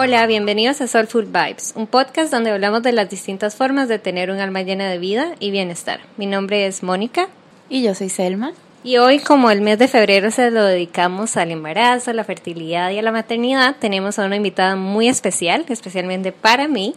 [0.00, 4.30] Hola, bienvenidos a Soulful Vibes, un podcast donde hablamos de las distintas formas de tener
[4.30, 5.98] un alma llena de vida y bienestar.
[6.16, 7.26] Mi nombre es Mónica.
[7.68, 8.52] Y yo soy Selma.
[8.84, 12.92] Y hoy, como el mes de febrero se lo dedicamos al embarazo, a la fertilidad
[12.92, 16.94] y a la maternidad, tenemos a una invitada muy especial, especialmente para mí,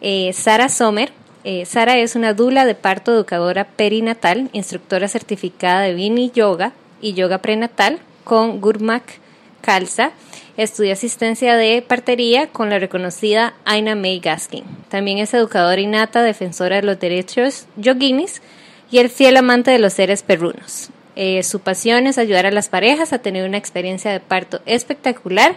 [0.00, 1.10] eh, Sara Sommer.
[1.42, 7.14] Eh, Sara es una dula de parto educadora perinatal, instructora certificada de Vini Yoga y
[7.14, 9.19] Yoga prenatal con Gurmak
[9.60, 10.12] Kalsa.
[10.56, 14.64] Estudió asistencia de partería con la reconocida Aina May Gaskin.
[14.88, 18.42] También es educadora innata, defensora de los derechos yoginis
[18.90, 20.90] y el fiel amante de los seres perrunos.
[21.16, 25.54] Eh, su pasión es ayudar a las parejas a tener una experiencia de parto espectacular,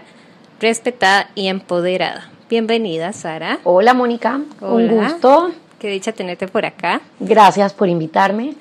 [0.59, 2.29] respetada y empoderada.
[2.49, 3.59] Bienvenida, Sara.
[3.63, 4.39] Hola, Mónica.
[4.61, 5.51] Un gusto.
[5.79, 7.01] Qué dicha tenerte por acá.
[7.19, 8.55] Gracias por invitarme.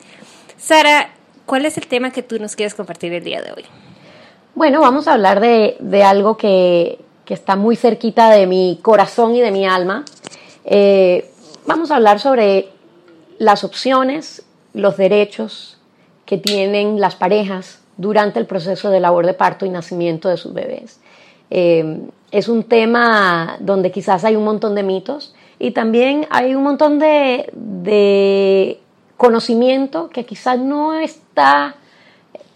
[0.58, 1.10] Sara,
[1.46, 3.64] ¿cuál es el tema que tú nos quieres compartir el día de hoy?
[4.54, 9.50] Bueno, vamos a hablar de, algo que, está muy cerquita de mi corazón y de
[9.50, 10.04] mi alma.
[10.66, 11.30] Eh,
[11.66, 12.68] vamos a hablar sobre
[13.38, 14.42] las opciones,
[14.74, 15.78] los derechos
[16.26, 20.52] que tienen las parejas durante el proceso de labor de parto y nacimiento de sus
[20.52, 21.00] bebés.
[21.48, 26.62] Eh, es un tema donde quizás hay un montón de mitos y también hay un
[26.62, 28.78] montón de, de
[29.16, 31.76] conocimiento que quizás no está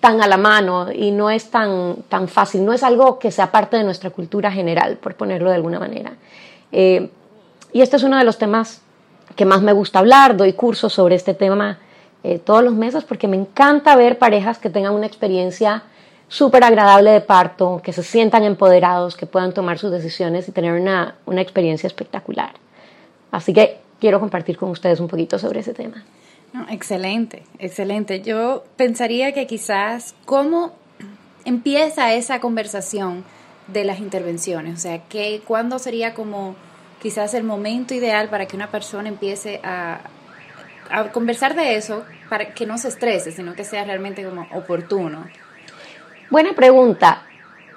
[0.06, 3.50] tan a la mano y no es tan, tan fácil, no es algo que sea
[3.50, 6.12] parte de nuestra cultura general, por ponerlo de alguna manera.
[6.70, 7.10] Eh,
[7.72, 8.82] y este es uno de los temas
[9.34, 11.78] que más me gusta hablar, doy cursos sobre este tema
[12.22, 15.82] eh, todos los meses porque me encanta ver parejas que tengan una experiencia
[16.28, 20.80] súper agradable de parto, que se sientan empoderados, que puedan tomar sus decisiones y tener
[20.80, 22.52] una, una experiencia espectacular.
[23.32, 26.04] Así que quiero compartir con ustedes un poquito sobre ese tema.
[26.70, 28.22] Excelente, excelente.
[28.22, 30.72] Yo pensaría que quizás cómo
[31.44, 33.24] empieza esa conversación
[33.68, 36.54] de las intervenciones, o sea, que cuándo sería como
[37.02, 40.00] quizás el momento ideal para que una persona empiece a,
[40.90, 45.26] a conversar de eso para que no se estrese, sino que sea realmente como oportuno?
[46.30, 47.22] Buena pregunta.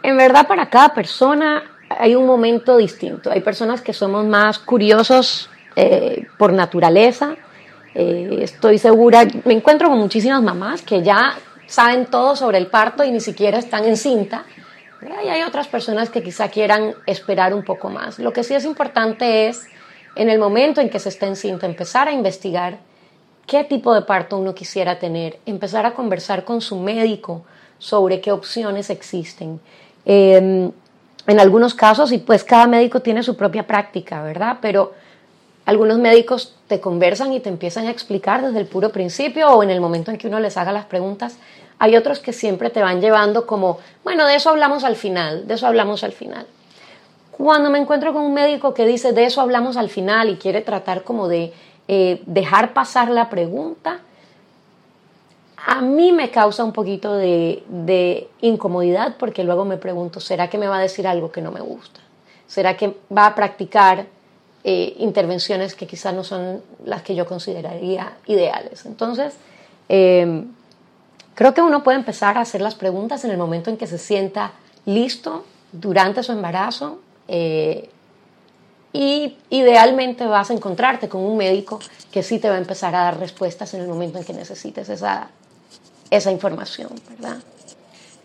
[0.02, 3.32] En verdad para cada persona hay un momento distinto.
[3.32, 7.36] Hay personas que somos más curiosos eh, por naturaleza.
[7.96, 13.04] Eh, estoy segura, me encuentro con muchísimas mamás que ya saben todo sobre el parto
[13.04, 14.46] y ni siquiera están en cinta.
[15.24, 18.20] Y hay otras personas que quizá quieran esperar un poco más.
[18.20, 19.66] Lo que sí es importante es,
[20.16, 22.80] en el momento en que se está en cinta, empezar a investigar
[23.48, 27.44] qué tipo de parto uno quisiera tener, empezar a conversar con su médico
[27.78, 29.62] sobre qué opciones existen.
[30.06, 30.72] Em,
[31.28, 34.58] en algunos casos, y pues cada médico tiene su propia práctica, ¿verdad?
[34.62, 34.94] Pero
[35.66, 39.72] algunos médicos te conversan y te empiezan a explicar desde el puro principio o en
[39.72, 41.38] el momento en que uno les haga las preguntas.
[41.80, 45.56] Hay otros que siempre te van llevando como, bueno, de eso hablamos al final, de
[45.56, 46.46] eso hablamos al final.
[47.32, 50.62] Cuando me encuentro con un médico que dice, de eso hablamos al final y quiere
[50.62, 51.52] tratar como de
[51.88, 54.02] eh, dejar pasar la pregunta,
[55.66, 60.68] a mí me causa un poquito de, incomodidad porque luego me pregunto, ¿será que me
[60.68, 62.00] va a decir algo que no me gusta?
[62.46, 64.06] ¿Será que va a practicar
[64.64, 68.86] eh, intervenciones que quizás no son las que yo consideraría ideales?
[68.86, 69.34] Entonces,
[69.88, 70.48] em,
[71.36, 73.98] creo que uno puede empezar a hacer las preguntas en el momento en que se
[73.98, 74.52] sienta
[74.86, 77.00] listo durante su embarazo.
[77.28, 77.90] Eh,
[78.92, 81.80] y idealmente vas a encontrarte con un médico
[82.12, 84.90] que sí te va a empezar a dar respuestas en el momento en que necesites
[84.90, 85.30] esa,
[86.10, 87.38] esa información, ¿verdad?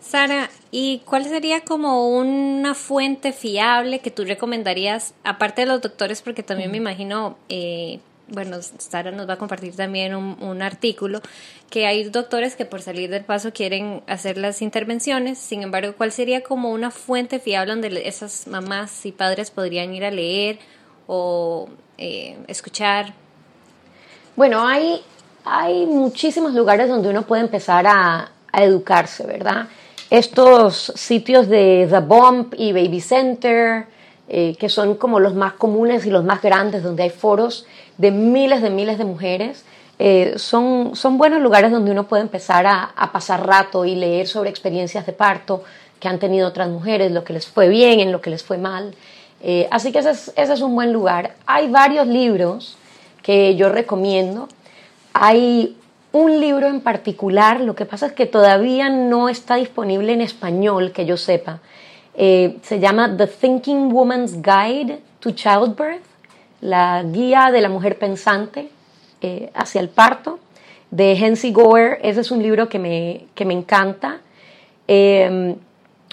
[0.07, 6.21] Sara, ¿y cuál sería como una fuente fiable que tú recomendarías, aparte de los doctores,
[6.23, 11.21] porque también me imagino eh, bueno, Sara nos va a compartir también un, artículo,
[11.71, 16.13] que hay doctores que por salir del paso quieren hacer las intervenciones, sin embargo, ¿cuál
[16.13, 20.59] sería como una fuente fiable donde esas mamás y padres podrían ir a leer
[21.07, 23.13] o eh, escuchar?
[24.37, 25.03] Bueno, hay,
[25.45, 29.67] hay muchísimos lugares donde uno puede empezar a, educarse, ¿verdad?
[30.15, 33.87] Estos sitios de The Bump y Baby Center,
[34.29, 37.67] eh, que son como los más comunes y los más grandes, donde hay foros
[37.99, 39.65] de miles de miles de mujeres.
[39.99, 44.51] Eh, son, son buenos lugares donde uno puede empezar a, pasar rato y leer sobre
[44.51, 45.65] experiencias de parto
[45.99, 48.57] que han tenido otras mujeres, lo que les fue bien, en lo que les fue
[48.57, 48.95] mal.
[49.43, 51.35] Eh, así que ese es, ese es un buen lugar.
[51.45, 52.77] Hay varios libros
[53.21, 54.47] que yo recomiendo.
[55.13, 55.77] Hay
[56.15, 60.93] un libro en particular, lo que pasa es que todavía no está disponible en español,
[60.93, 61.61] que yo sepa.
[62.15, 66.15] Eh, se llama The Thinking Woman's Guide to Childbirth
[66.65, 68.71] la guía de la mujer pensante
[69.21, 70.39] eh, hacia el parto,
[70.91, 71.99] de Hensi Goer.
[72.03, 74.21] Ese es un libro que me, que me encanta.
[74.89, 75.57] Em,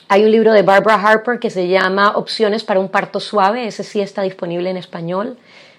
[0.09, 3.85] hay un libro de Barbara Harper que se llama Opciones para un parto suave, ese
[3.85, 5.37] sí está disponible en español.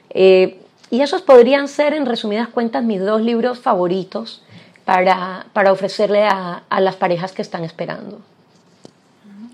[0.08, 0.61] Eh,
[0.92, 4.42] y esos podrían ser, en resumidas cuentas, mis dos libros favoritos
[4.84, 8.20] para, para ofrecerle a, a las parejas que están esperando.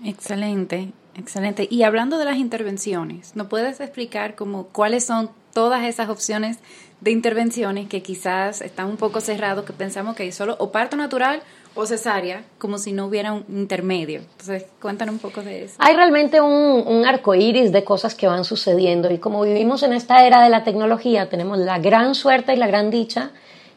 [0.03, 1.65] Excelente, excelente.
[1.71, 6.57] Y hablando de las intervenciones, ¿no puedes explicar cómo, cuáles son todas esas opciones
[6.99, 10.97] de intervenciones que quizás están un poco cerrados, que pensamos que hay solo o parto
[10.97, 11.41] natural
[11.75, 14.19] o cesárea, como si no hubiera un intermedio.
[14.19, 15.75] Entonces, cuéntanos un poco de eso.
[15.79, 19.93] Hay realmente un, un arco iris de cosas que van sucediendo, y como vivimos en
[19.93, 23.31] esta era de la tecnología, tenemos la gran suerte y la gran dicha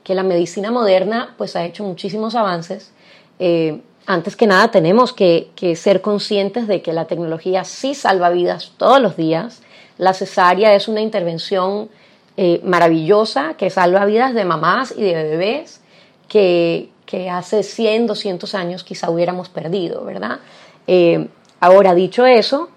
[0.04, 2.92] que la medicina moderna pues ha hecho muchísimos avances.
[3.38, 8.30] Eh, antes que nada tenemos que, que, ser conscientes de que la tecnología sí salva
[8.30, 9.62] vidas todos los días.
[9.96, 11.88] La cesárea es una intervención
[12.36, 15.82] eh, maravillosa que salva vidas de mamás y de bebés
[16.28, 20.38] que, que hace 100, 200 años quizá hubiéramos perdido, ¿verdad?
[20.86, 21.28] Eh,
[21.60, 22.70] ahora, dicho eso,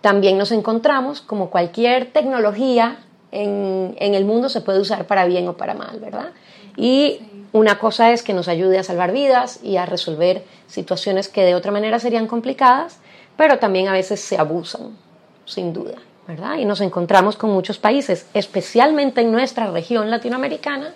[0.00, 3.00] también nos encontramos como cualquier tecnología
[3.32, 6.30] en, en, el mundo se puede usar para bien o para mal, ¿verdad?
[6.78, 7.20] Y
[7.52, 11.54] una cosa es que nos ayude a salvar vidas y a resolver situaciones que de
[11.54, 12.98] otra manera serían complicadas,
[13.36, 14.96] pero también a veces se abusan,
[15.44, 15.96] sin duda,
[16.26, 16.56] ¿verdad?
[16.56, 20.94] Y nos encontramos con muchos países, especialmente en nuestra región latinoamericana,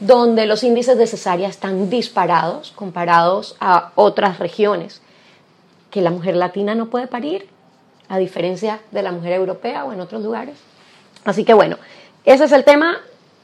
[0.00, 5.02] donde los índices de cesárea están disparados comparados a otras regiones,
[5.90, 7.48] que la mujer latina no puede parir,
[8.08, 10.56] a diferencia de la mujer europea o en otros lugares.
[11.24, 11.76] Así que bueno,
[12.24, 12.96] ese es el tema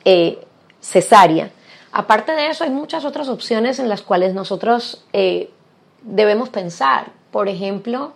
[0.04, 0.40] eh,
[0.80, 1.50] cesárea.
[1.92, 5.50] Aparte de eso, hay muchas otras opciones en las cuales nosotros eh,
[6.02, 7.12] debemos pensar.
[7.30, 8.12] Por ejemplo,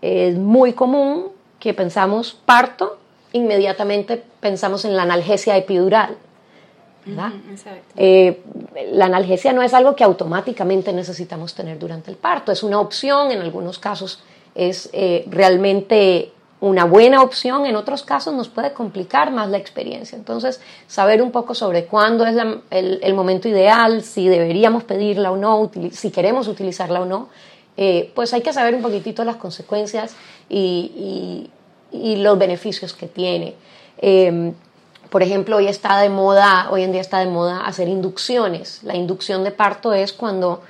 [0.00, 1.28] es muy común
[1.60, 2.98] que pensamos parto,
[3.32, 6.16] inmediatamente pensamos en la analgesia epidural.
[7.04, 7.32] ¿Verdad?
[7.96, 8.42] Eh,
[8.92, 13.30] la analgesia no es algo que automáticamente necesitamos tener durante el parto, es una opción,
[13.30, 14.22] en algunos casos
[14.54, 20.16] es eh, realmente una buena opción, en otros casos nos puede complicar más la experiencia.
[20.16, 25.32] Entonces, saber un poco sobre cuándo es la, el, el, momento ideal, si deberíamos pedirla
[25.32, 27.30] o no, si queremos utilizarla o no,
[27.76, 30.14] eh, pues hay que saber un poquitito las consecuencias
[30.48, 31.50] y,
[31.90, 33.56] y, y los beneficios que tiene.
[35.12, 38.82] Por ejemplo, hoy está de moda, hoy en día está de moda hacer inducciones.
[38.82, 40.62] La inducción de parto es cuando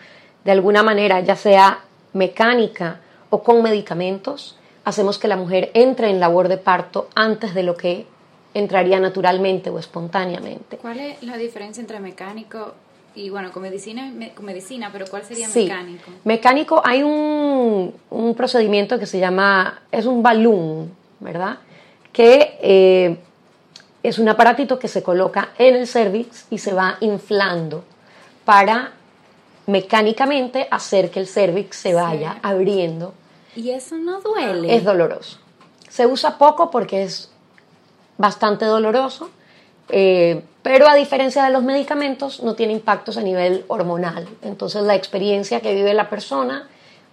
[0.44, 2.99] de alguna manera, ya sea mecánica
[3.31, 7.77] o con medicamentos, hacemos que la mujer entre en labor de parto antes de lo
[7.77, 8.05] que
[8.53, 10.77] entraría naturalmente o espontáneamente.
[10.79, 12.75] ¿Cuál es la diferencia entre mecánico
[13.15, 15.67] y, bueno, con medicina, con medicina pero cuál sería sí.
[15.67, 16.11] mecánico?
[16.25, 20.91] Mecánico, hay un, un, procedimiento que se llama, es un balloon,
[21.21, 21.59] ¿verdad?
[22.12, 23.17] Que eh,
[24.02, 27.84] es un aparatito que se coloca en el cervix y se va inflando
[28.44, 28.93] para
[29.66, 32.38] mecánicamente hacer que el cervix se vaya sí.
[32.43, 33.14] abriendo
[33.54, 34.75] ¿Y eso no duele?
[34.75, 35.38] Es doloroso.
[35.88, 37.31] Se usa poco porque es
[38.16, 39.31] bastante doloroso,
[39.88, 44.26] eh, pero a diferencia de los medicamentos no tiene impactos a nivel hormonal.
[44.43, 46.69] Entonces la experiencia que vive la persona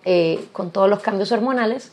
[0.05, 1.91] eh, con todos los cambios hormonales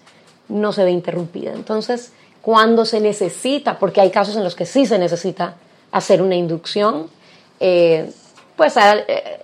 [0.48, 1.52] no se ve interrumpida.
[1.52, 2.12] Entonces,
[2.46, 5.56] cuando se necesita, porque hay casos en los que sí se necesita
[5.90, 7.08] hacer una inducción,
[7.58, 8.08] eh,
[8.54, 8.98] pues a,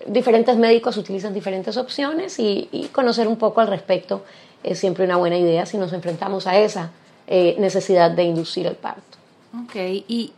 [0.06, 4.22] diferentes médicos utilizan diferentes opciones y, conocer un poco al respecto
[4.62, 6.92] es siempre una buena idea si nos enfrentamos a esa
[7.26, 9.18] eh, necesidad de inducir el parto.
[9.64, 9.74] Ok,
[10.06, 10.32] y,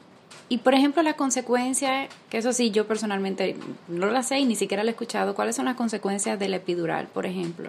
[0.48, 3.56] y por ejemplo la consecuencia, que eso sí yo personalmente
[3.88, 6.56] no la sé y ni siquiera la he escuchado, ¿cuáles son las consecuencias de la
[6.56, 7.68] epidural, por ejemplo?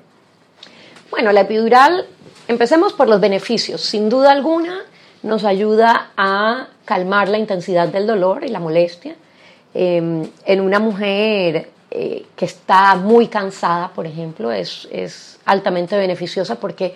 [1.12, 2.06] Bueno, la epidural,
[2.48, 3.82] empecemos por los beneficios.
[3.82, 4.82] Sin duda alguna
[5.24, 9.16] nos ayuda a calmar la intensidad del dolor y la molestia.
[9.74, 16.56] Eh, en una mujer eh, que está muy cansada, por ejemplo, es, es altamente beneficiosa
[16.56, 16.96] porque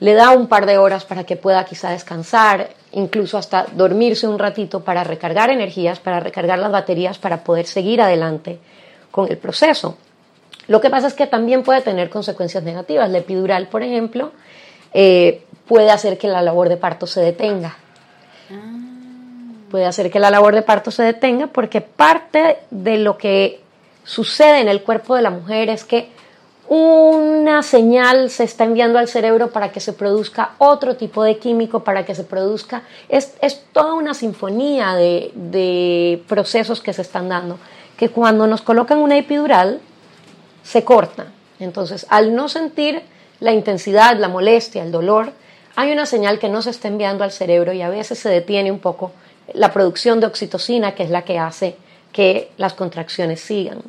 [0.00, 4.38] le da un par de horas para que pueda quizá descansar, incluso hasta dormirse un
[4.38, 8.58] ratito para recargar energías, para recargar las baterías, para poder seguir adelante
[9.10, 9.96] con el proceso.
[10.66, 13.10] Lo que pasa es que también puede tener consecuencias negativas.
[13.10, 14.32] La epidural, por ejemplo,
[14.92, 17.76] eh, puede hacer que la labor de parto se detenga.
[19.70, 23.60] Puede hacer que la labor de parto se detenga porque parte de lo que
[24.04, 26.10] sucede en el cuerpo de la mujer es que
[26.68, 31.84] una señal se está enviando al cerebro para que se produzca otro tipo de químico,
[31.84, 37.28] para que se produzca, es, es toda una sinfonía de, de, procesos que se están
[37.28, 37.58] dando,
[37.98, 39.80] que cuando nos colocan una epidural
[40.64, 41.26] se corta.
[41.60, 43.02] Entonces, al no sentir
[43.38, 45.32] la intensidad, la molestia, el dolor,
[45.76, 48.72] hay una señal que no se está enviando al cerebro y a veces se detiene
[48.72, 49.12] un poco
[49.52, 51.76] la producción de oxitocina, que es la que hace
[52.12, 53.82] que las contracciones sigan.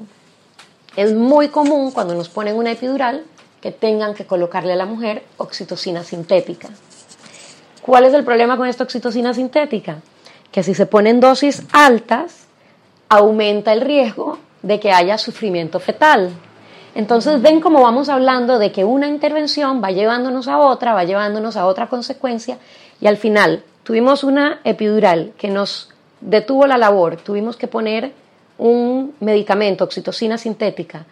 [0.96, 3.24] Es muy común cuando nos ponen una epidural
[3.62, 6.70] que tengan que colocarle a la mujer oxitocina sintética.
[7.82, 9.98] ¿Cuál es el problema con esta oxitocina sintética?
[10.51, 12.46] Que si se ponen dosis altas,
[13.10, 16.32] aumenta el riesgo de que haya sufrimiento fetal.
[16.96, 21.58] Entonces ven cómo vamos hablando de que una intervención va llevándonos a otra, va llevándonos
[21.58, 22.58] a otra consecuencia
[23.02, 25.90] y al final tuvimos una epidural que nos
[26.22, 28.14] detuvo la labor, tuvimos que poner
[28.58, 31.06] un medicamento, oxitocina sintética.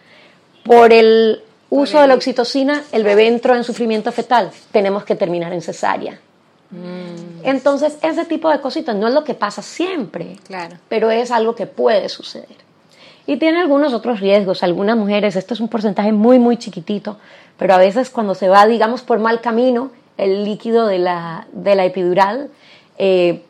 [0.64, 5.52] Por el uso de la oxitocina, el bebé entró en sufrimiento fetal, tenemos que terminar
[5.52, 6.18] en cesárea.
[6.70, 7.44] Mm.
[7.44, 10.76] Entonces, ese tipo de cositas no es lo que pasa siempre, claro.
[10.88, 12.63] pero es algo que puede suceder.
[13.26, 14.62] Y tiene algunos otros riesgos.
[14.62, 17.18] Algunas mujeres, esto es un porcentaje muy, muy chiquitito,
[17.58, 21.74] pero a veces cuando se va, digamos, por mal camino, el líquido de la, de
[21.74, 22.50] la epidural
[22.98, 23.42] eh,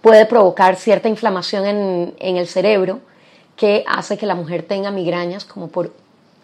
[0.00, 3.00] puede provocar cierta inflamación en, en, el cerebro
[3.56, 5.92] que hace que la mujer tenga migrañas como por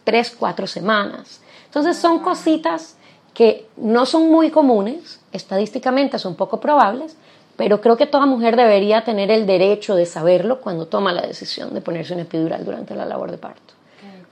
[0.02, 1.40] tres, cuatro semanas.
[1.66, 2.97] Entonces son cositas
[3.33, 7.16] que no son muy comunes, estadísticamente son poco probables,
[7.56, 11.73] pero creo que toda mujer debería tener el derecho de saberlo cuando toma la decisión
[11.73, 13.75] de ponerse una epidural durante la labor de parto.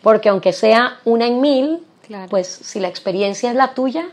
[0.03, 1.79] Porque aunque sea una en mil,
[2.29, 4.09] pues si la experiencia es la tuya,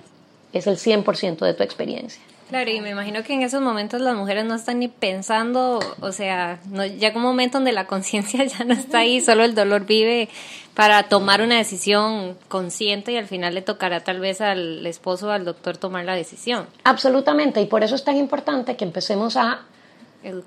[0.53, 2.21] es el 100% de tu experiencia.
[2.49, 6.11] Claro, y me imagino que en esos momentos las mujeres no están ni pensando, o
[6.11, 6.81] sea, no,
[7.13, 10.29] como un momento donde la conciencia ya no está ahí, solo el dolor vive
[10.73, 15.31] para tomar una decisión consciente y al final le tocará tal vez al esposo o
[15.31, 16.65] al doctor tomar la decisión.
[16.85, 19.61] Absolutamente, y por eso es tan importante que empecemos a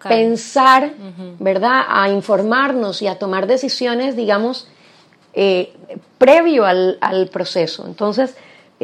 [0.08, 0.94] pensar,
[1.38, 1.84] ¿verdad?
[1.88, 4.66] A informarnos y a tomar decisiones, digamos,
[5.34, 5.72] eh,
[6.18, 7.86] previo al, al proceso.
[7.86, 8.34] Entonces,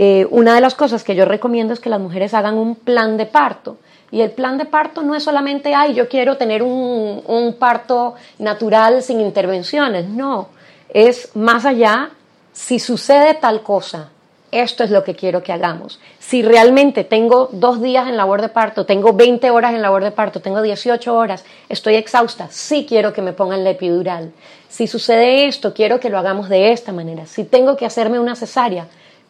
[0.01, 3.17] eh, una de las cosas que yo recomiendo es que las mujeres hagan un plan
[3.17, 3.79] de parto.
[4.13, 8.15] Y el plan de parto no es solamente, ay, yo quiero tener un, un parto
[8.39, 10.09] natural sin intervenciones.
[10.09, 10.51] No,
[10.89, 12.11] es más allá,
[12.53, 14.11] si sucede tal cosa,
[14.53, 15.99] esto es lo que quiero que hagamos.
[16.21, 20.13] Si realmente tengo dos días en labor de parto, tengo 20 horas en labor de
[20.13, 24.31] parto, tengo 18 horas, estoy exhausta, sí quiero que me pongan la epidural.
[24.69, 27.27] Si sucede esto, quiero que lo hagamos de esta manera.
[27.27, 28.87] Si tengo que hacerme una cesárea,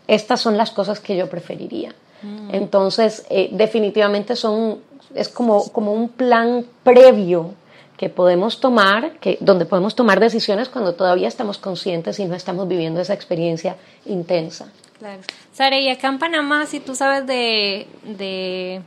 [0.08, 1.94] estas son las cosas que yo preferiría.
[2.22, 2.54] Mm.
[2.54, 4.80] Entonces, eh, definitivamente son,
[5.14, 7.54] es como, como un plan previo
[7.96, 12.66] que podemos tomar, que, donde podemos tomar decisiones cuando todavía estamos conscientes y no estamos
[12.66, 14.72] viviendo esa experiencia intensa.
[14.98, 15.20] Claro.
[15.52, 18.82] Sara, y acá en Panamá, si tú sabes de, de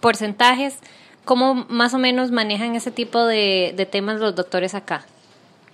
[0.00, 0.78] porcentajes,
[1.24, 5.06] ¿cómo más o menos manejan ese tipo de, de temas los doctores acá?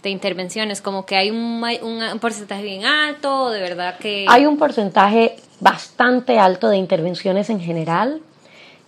[0.02, 4.26] De intervenciones, como que hay un, un, porcentaje bien alto, de verdad que...
[4.28, 8.21] Hay un porcentaje bastante alto de intervenciones en general.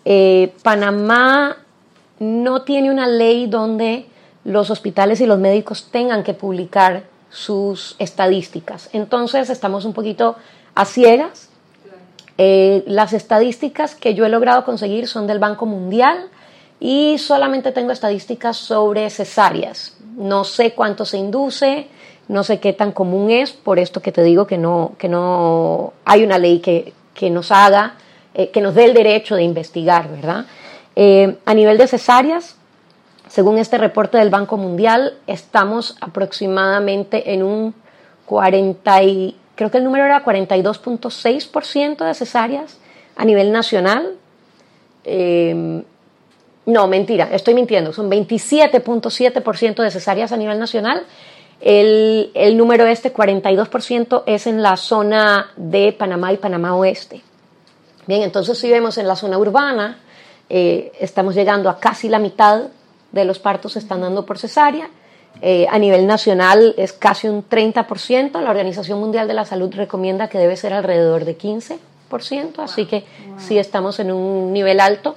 [0.04, 1.56] Eh, Panamá
[2.18, 4.06] no tiene una ley donde
[4.44, 8.90] los hospitales y los médicos tengan que publicar sus estadísticas.
[8.92, 10.36] Entonces estamos un poquito
[10.74, 11.48] a ciegas.
[12.38, 16.28] Eh, las estadísticas que yo he logrado conseguir son del Banco Mundial
[16.84, 19.96] y solamente tengo estadísticas sobre cesáreas.
[20.18, 21.86] No sé cuánto se induce,
[22.28, 25.94] no sé qué tan común es, por esto que te digo que no, que no
[26.04, 27.94] hay una ley que, que nos haga,
[28.34, 30.44] eh, que nos dé el derecho de investigar, ¿verdad?
[30.94, 32.56] Eh, a nivel de cesáreas,
[33.28, 37.74] según este reporte del Banco Mundial, estamos aproximadamente en un
[38.26, 42.76] 40 y, creo que el número era 42.6% de cesáreas
[43.16, 44.16] a nivel nacional.
[45.04, 45.82] Eh,
[46.66, 51.04] no, mentira, estoy mintiendo, son 27.7% de cesáreas a nivel nacional.
[51.60, 57.22] El, el, número este, 42%, es en la zona de Panamá y Panamá Oeste.
[58.06, 59.98] Bien, entonces si vemos en la zona urbana,
[60.50, 62.64] eh, estamos llegando a casi la mitad
[63.14, 64.90] de los partos se están dando por cesárea.
[65.40, 68.40] Eh, a nivel nacional es casi un 30%.
[68.40, 71.78] La Organización Mundial de la Salud recomienda que debe ser alrededor de 15%,
[72.58, 73.04] así que
[73.38, 75.16] sí estamos en un nivel alto.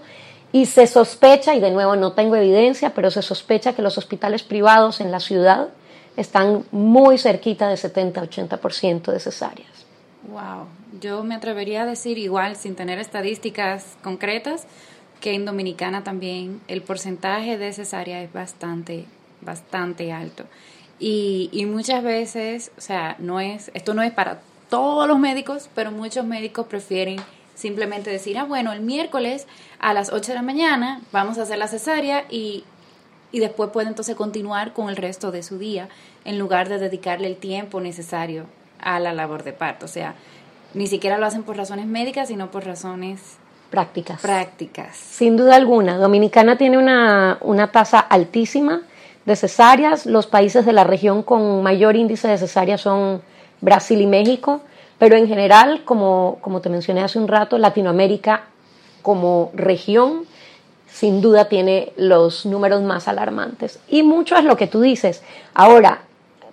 [0.51, 4.44] Y se sospecha, y de nuevo no tengo evidencia, pero se sospecha que los hospitales
[4.44, 5.70] privados en la ciudad
[6.16, 9.86] están muy cerquita de 70-80% de cesáreas.
[10.30, 10.68] Wow,
[11.00, 14.66] yo me atrevería a decir igual, sin tener estadísticas concretas,
[15.22, 19.06] que en Dominicana también el porcentaje de cesárea es bastante,
[19.42, 20.46] bastante alto.
[21.00, 25.70] Y, y muchas veces, o sea, no es, esto no es para todos los médicos,
[25.75, 27.18] pero muchos médicos prefieren
[27.58, 29.48] simplemente decir, ah, bueno, el miércoles
[29.80, 32.64] a las 8 de la mañana vamos a hacer la cesárea y,
[33.32, 35.90] y después puede entonces continuar con el resto de su día
[36.24, 38.46] en lugar de dedicarle el tiempo necesario
[38.80, 39.86] a la labor de parto.
[39.86, 40.14] O sea,
[40.76, 43.38] ni siquiera lo hacen por razones médicas, sino por razones
[43.72, 44.22] prácticas.
[44.22, 44.96] Prácticas.
[44.96, 45.98] Sin duda alguna.
[45.98, 48.84] Dominicana tiene una, una tasa altísima
[49.26, 50.06] de cesáreas.
[50.06, 53.24] Los países de la región con mayor índice de cesáreas son
[53.62, 54.62] Brasil y México
[54.98, 58.46] Pero en general, como, como te mencioné hace un rato, Latinoamérica
[59.01, 60.25] como región
[60.88, 63.80] sin duda tiene los números más alarmantes.
[63.88, 65.22] Y mucho es lo que tú dices.
[65.54, 66.01] Ahora,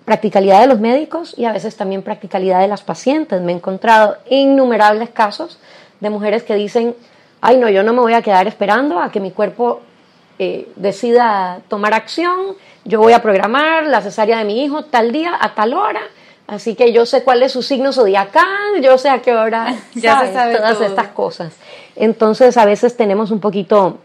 [0.05, 3.41] practicalidad de los médicos y a veces también practicalidad de las pacientes.
[3.41, 5.59] Me he encontrado innumerables casos
[6.01, 6.95] de mujeres que dicen,
[7.41, 9.81] ay no, yo no me voy a quedar esperando a que mi cuerpo
[10.39, 15.37] eh, decida tomar acción, yo voy a programar la cesárea de mi hijo tal día
[15.41, 16.03] a tal hora,
[16.47, 20.21] así que yo sé cuál es su signo zodiacal, yo sé a qué hora, ya
[20.21, 21.55] se sabe todas estas cosas.
[21.97, 23.99] Entonces a veces tenemos un poquito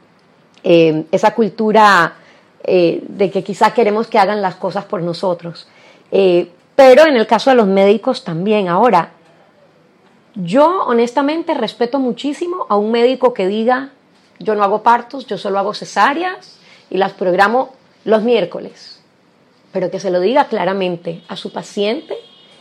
[0.63, 2.15] eh, esa cultura
[2.63, 5.67] eh, de que quizá queremos que hagan las cosas por nosotros.
[6.11, 8.67] Eh, pero en el caso de los médicos también.
[8.67, 9.11] Ahora,
[10.35, 13.89] yo honestamente respeto muchísimo a un médico que diga,
[14.39, 17.73] yo no hago partos, yo solo hago cesáreas y las programo
[18.05, 19.01] los miércoles.
[19.71, 22.15] Pero que se lo diga claramente a su paciente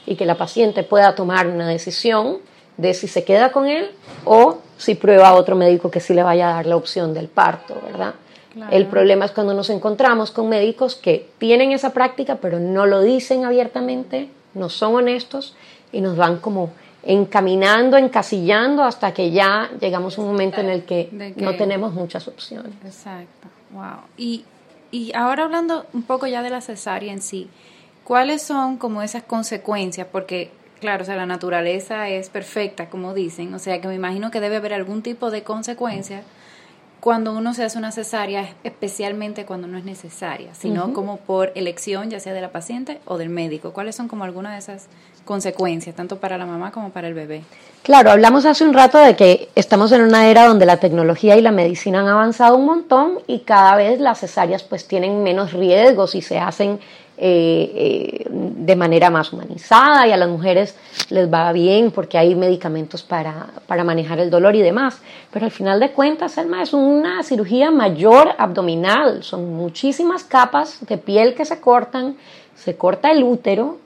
[0.08, 2.38] y que la paciente pueda tomar una decisión
[2.78, 3.90] de si se queda con él
[4.24, 7.28] o si prueba a otro médico que sí le vaya a dar la opción del
[7.28, 8.14] parto, ¿verdad?
[8.70, 13.02] El problema es cuando nos encontramos con médicos que tienen esa práctica pero no lo
[13.02, 15.54] dicen abiertamente, no son honestos
[15.92, 16.70] y nos van como
[17.02, 22.26] encaminando, encasillando hasta que ya llegamos a un momento en el que, no tenemos muchas
[22.26, 22.72] opciones.
[22.84, 24.00] Exacto, wow.
[24.16, 24.44] Y,
[24.90, 27.48] y ahora hablando un poco ya de la cesárea en sí,
[28.08, 30.06] ¿cuáles son como esas consecuencias?
[30.10, 30.50] Porque
[30.80, 34.40] Claro, o sea, la naturaleza es perfecta, como dicen, o sea que me imagino que
[34.40, 36.22] debe haber algún tipo de consecuencia
[37.00, 42.10] cuando uno se hace una cesárea, especialmente cuando no es necesaria, sino como por elección,
[42.10, 43.72] ya sea de la paciente o del médico.
[43.72, 44.88] ¿Cuáles son como algunas de esas
[45.24, 47.42] consecuencias, tanto para la mamá como para el bebé?
[47.82, 51.40] Claro, hablamos hace un rato de que estamos en una era donde la tecnología y
[51.40, 56.16] la medicina han avanzado un montón y cada vez las cesáreas pues tienen menos riesgos
[56.16, 56.80] y se hacen
[57.20, 60.76] eh, eh, de manera más humanizada y a las mujeres
[61.10, 65.00] les va bien porque hay medicamentos para, para manejar el dolor y demás.
[65.32, 69.24] Pero al final de cuentas, Elma, es una cirugía mayor abdominal.
[69.24, 72.16] Son muchísimas capas de piel que se cortan,
[72.54, 73.78] se corta el útero.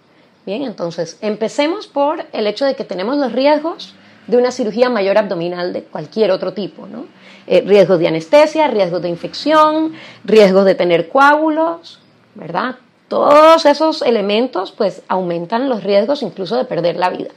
[0.45, 3.95] Bien, entonces empecemos por el hecho de que tenemos los riesgos
[4.27, 7.07] de una cirugía mayor abdominal de cualquier otro tipo, ¿no?
[7.47, 11.99] Eh, riesgos de anestesia, riesgos de infección, riesgos de tener coágulos,
[12.35, 12.77] ¿verdad?
[13.13, 17.29] Todos esos elementos pues aumentan los riesgos incluso de perder la vida.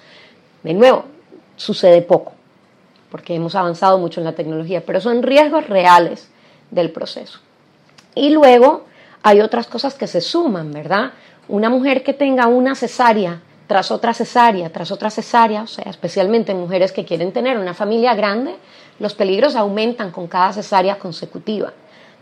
[0.64, 1.04] De nuevo,
[1.58, 2.32] sucede poco,
[3.12, 6.30] porque hemos avanzado mucho en la tecnología, pero son riesgos reales
[6.72, 7.40] del proceso.
[8.16, 8.86] Y luego
[9.22, 11.12] hay otras cosas que se suman, ¿verdad?
[11.50, 16.54] Una mujer que tenga una cesárea tras otra cesárea, tras otra cesárea, o sea, especialmente
[16.54, 18.56] mujeres que quieren tener una familia grande,
[19.00, 21.74] los peligros aumentan con cada cesárea consecutiva.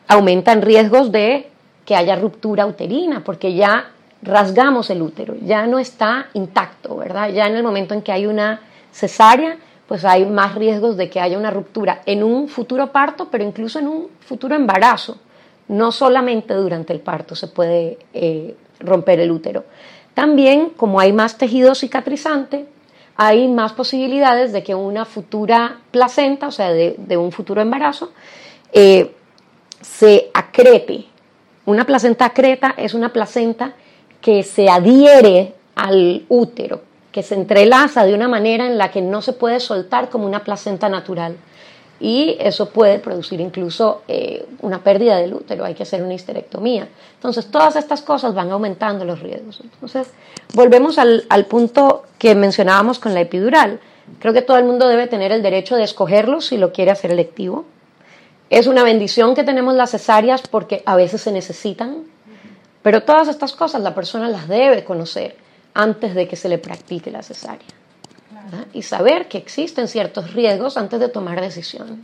[0.08, 1.53] Aumentan riesgos de
[1.86, 3.92] que haya ruptura uterina, porque ya
[4.22, 7.30] rasgamos el útero, ya no está intacto, ¿verdad?
[7.30, 11.20] Ya en el momento en que hay una cesárea, pues hay más riesgos de que
[11.20, 15.18] haya una ruptura en un futuro parto, pero incluso en un futuro embarazo.
[15.68, 19.66] No solamente durante el parto se puede eh, romper el útero.
[20.14, 22.66] También, como hay más tejido cicatrizante,
[23.16, 28.12] hay más posibilidades de que una futura placenta, o sea, de, un futuro embarazo,
[28.72, 29.14] eh,
[29.82, 31.06] se acrete
[31.66, 33.74] una placenta creta es una placenta
[34.22, 39.22] que se adhiere al útero, que se entrelaza de una manera en la que no
[39.22, 41.36] se puede soltar como una placenta natural.
[42.00, 46.88] Y eso puede producir incluso eh, una pérdida del útero, hay que hacer una histerectomía.
[47.16, 49.62] Entonces, todas estas cosas van aumentando los riesgos.
[49.64, 50.10] Entonces,
[50.54, 53.80] volvemos al, al punto que mencionábamos con la epidural.
[54.20, 57.12] Creo que todo el mundo debe tener el derecho de escogerlo si lo quiere hacer
[57.12, 57.64] electivo.
[58.50, 62.04] Es una bendición que tenemos las cesáreas porque a veces se necesitan,
[62.82, 65.38] pero todas estas cosas la persona las debe conocer
[65.74, 67.68] antes de que se le practique la cesárea.
[68.74, 71.98] Y saber que existen ciertos riesgos antes de tomar decisiones.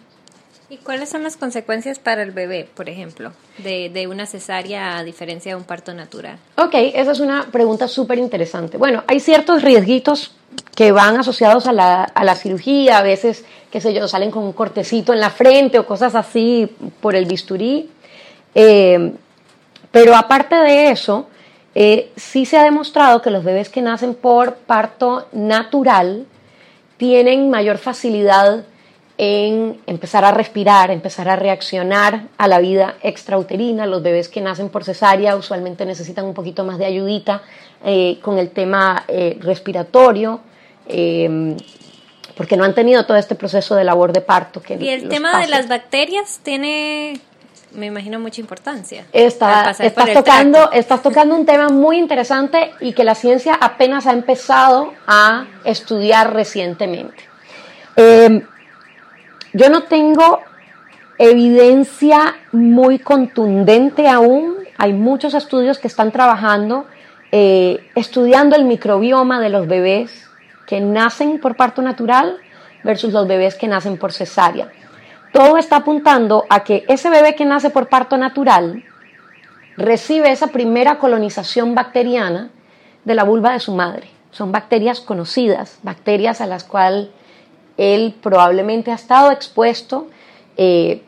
[0.72, 5.04] ¿Y cuáles son las consecuencias para el bebé, por ejemplo, de, de, una cesárea a
[5.04, 6.38] diferencia de un parto natural?
[6.58, 8.78] Ok, esa es una pregunta súper interesante.
[8.78, 10.32] Bueno, hay ciertos riesguitos
[10.76, 14.44] que van asociados a la, a la cirugía, a veces, qué sé yo, salen con
[14.44, 16.70] un cortecito en la frente o cosas así
[17.02, 17.90] por el bisturí.
[18.54, 19.14] Eh,
[19.92, 21.30] pero aparte de eso,
[21.74, 26.28] eh, sí se ha demostrado que los bebés que nacen por parto natural
[26.98, 28.66] tienen mayor facilidad
[29.22, 33.86] en empezar a respirar, empezar a reaccionar a la vida extrauterina.
[33.86, 37.42] Los bebés que nacen por cesárea usualmente necesitan un poquito más de ayudita
[37.84, 39.04] eh, con el tema
[39.42, 40.40] respiratorio.
[40.88, 41.58] Em,
[42.38, 44.62] porque no han tenido todo este proceso de labor de parto.
[44.62, 47.20] Que ¿Y el tema de las bacterias tiene
[47.74, 49.06] me imagino, mucha importancia.
[49.12, 49.78] estás,
[50.14, 55.46] tocando, estás tocando un tema muy interesante y que la ciencia apenas ha empezado a
[55.66, 57.24] estudiar recientemente.
[57.96, 58.42] Em,
[59.54, 60.42] yo no tengo
[61.18, 64.56] evidencia muy contundente aún.
[64.78, 66.86] Hay muchos estudios que están trabajando,
[67.32, 70.28] eh, estudiando el microbioma de los bebés
[70.66, 72.38] que nacen por parto natural
[72.84, 74.70] versus los bebés que nacen por cesárea.
[75.34, 78.84] Todo está apuntando a que ese bebé que nace por parto natural
[79.78, 82.50] recibe esa primera colonización bacteriana
[83.06, 84.10] de la vulva de su madre.
[84.32, 87.10] Son bacterias conocidas, bacterias a las cuales
[87.80, 90.08] él probablemente ha estado expuesto
[90.58, 91.02] eh,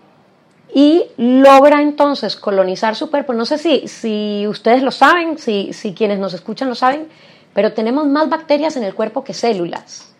[0.74, 3.34] y logra entonces colonizar su cuerpo.
[3.34, 7.10] No sé si, si ustedes lo saben, si, si quienes nos escuchan lo saben,
[7.54, 10.14] pero tenemos más bacterias en el cuerpo que células.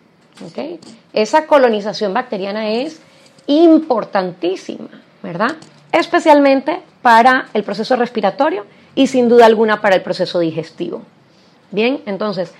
[1.14, 3.00] Esa colonización bacteriana es
[3.46, 4.88] importantísima,
[5.22, 5.56] ¿verdad?
[5.90, 11.00] Especialmente para el proceso respiratorio y sin duda alguna para el proceso digestivo.
[11.70, 12.52] Bien, entonces,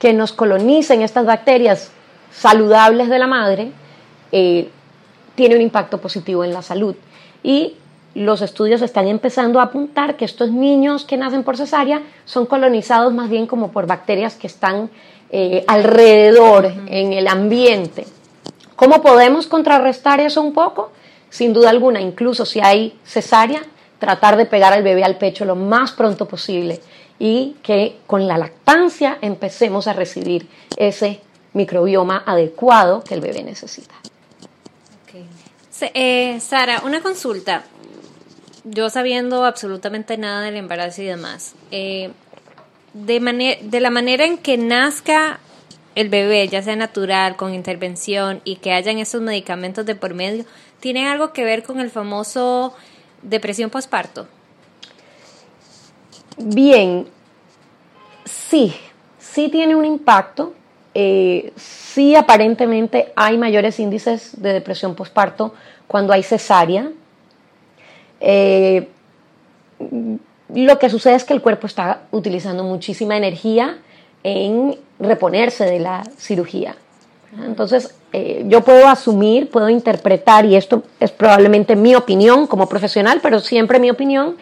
[0.00, 1.92] que nos colonicen estas bacterias
[2.30, 3.72] saludables de la madre
[4.32, 4.70] eh,
[5.34, 6.94] tiene un impacto positivo en la salud.
[7.42, 7.76] Y
[8.14, 13.12] los estudios están empezando a apuntar que estos niños que nacen por cesárea son colonizados
[13.12, 14.90] más bien como por bacterias que están
[15.30, 18.04] eh, alrededor, en el ambiente.
[18.74, 20.90] ¿Cómo podemos contrarrestar eso un poco?
[21.28, 23.62] Sin duda alguna, incluso si hay cesárea,
[24.00, 26.80] tratar de pegar al bebé al pecho lo más pronto posible
[27.18, 31.20] y que con la lactancia empecemos a recibir ese
[31.52, 33.94] microbioma adecuado que el bebé necesita.
[35.94, 37.64] Eh, Sara, una consulta.
[38.64, 42.10] Yo sabiendo absolutamente nada del embarazo y demás, eh,
[42.92, 45.40] de, de la manera en que nazca
[45.94, 50.44] el bebé, ya sea natural, con intervención y que hayan esos medicamentos de por medio,
[50.78, 52.74] ¿tiene algo que ver con el famoso
[53.22, 54.28] depresión postparto?
[56.36, 57.06] Bien,
[58.24, 58.74] sí,
[59.18, 60.54] sí tiene un impacto.
[60.94, 65.54] Eh, sí, aparentemente hay mayores índices de depresión postparto
[65.86, 66.90] cuando hay cesárea.
[68.20, 68.88] Eh,
[70.54, 73.78] lo que sucede es que el cuerpo está utilizando muchísima energía
[74.22, 76.76] en reponerse de la cirugía.
[77.44, 83.20] Entonces, eh, yo puedo asumir, puedo interpretar, y esto es probablemente mi opinión como profesional,
[83.22, 84.36] pero siempre mi opinión,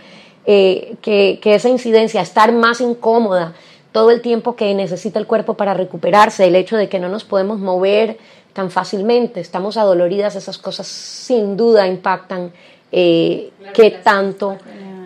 [0.46, 3.52] eh, que, que, esa incidencia, estar más incómoda
[3.98, 7.24] todo el tiempo que necesita el cuerpo para recuperarse, el hecho de que no nos
[7.24, 8.16] podemos mover
[8.52, 12.52] tan fácilmente, estamos adoloridas, esas cosas sin duda impactan
[12.92, 14.56] eh, qué tanto,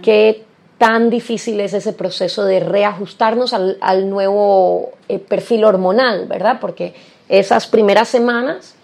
[0.02, 0.44] qué
[0.76, 6.58] tan difícil es ese proceso de reajustarnos al, nuevo eh, perfil hormonal, ¿verdad?
[6.60, 6.92] Porque
[7.30, 8.74] esas primeras semanas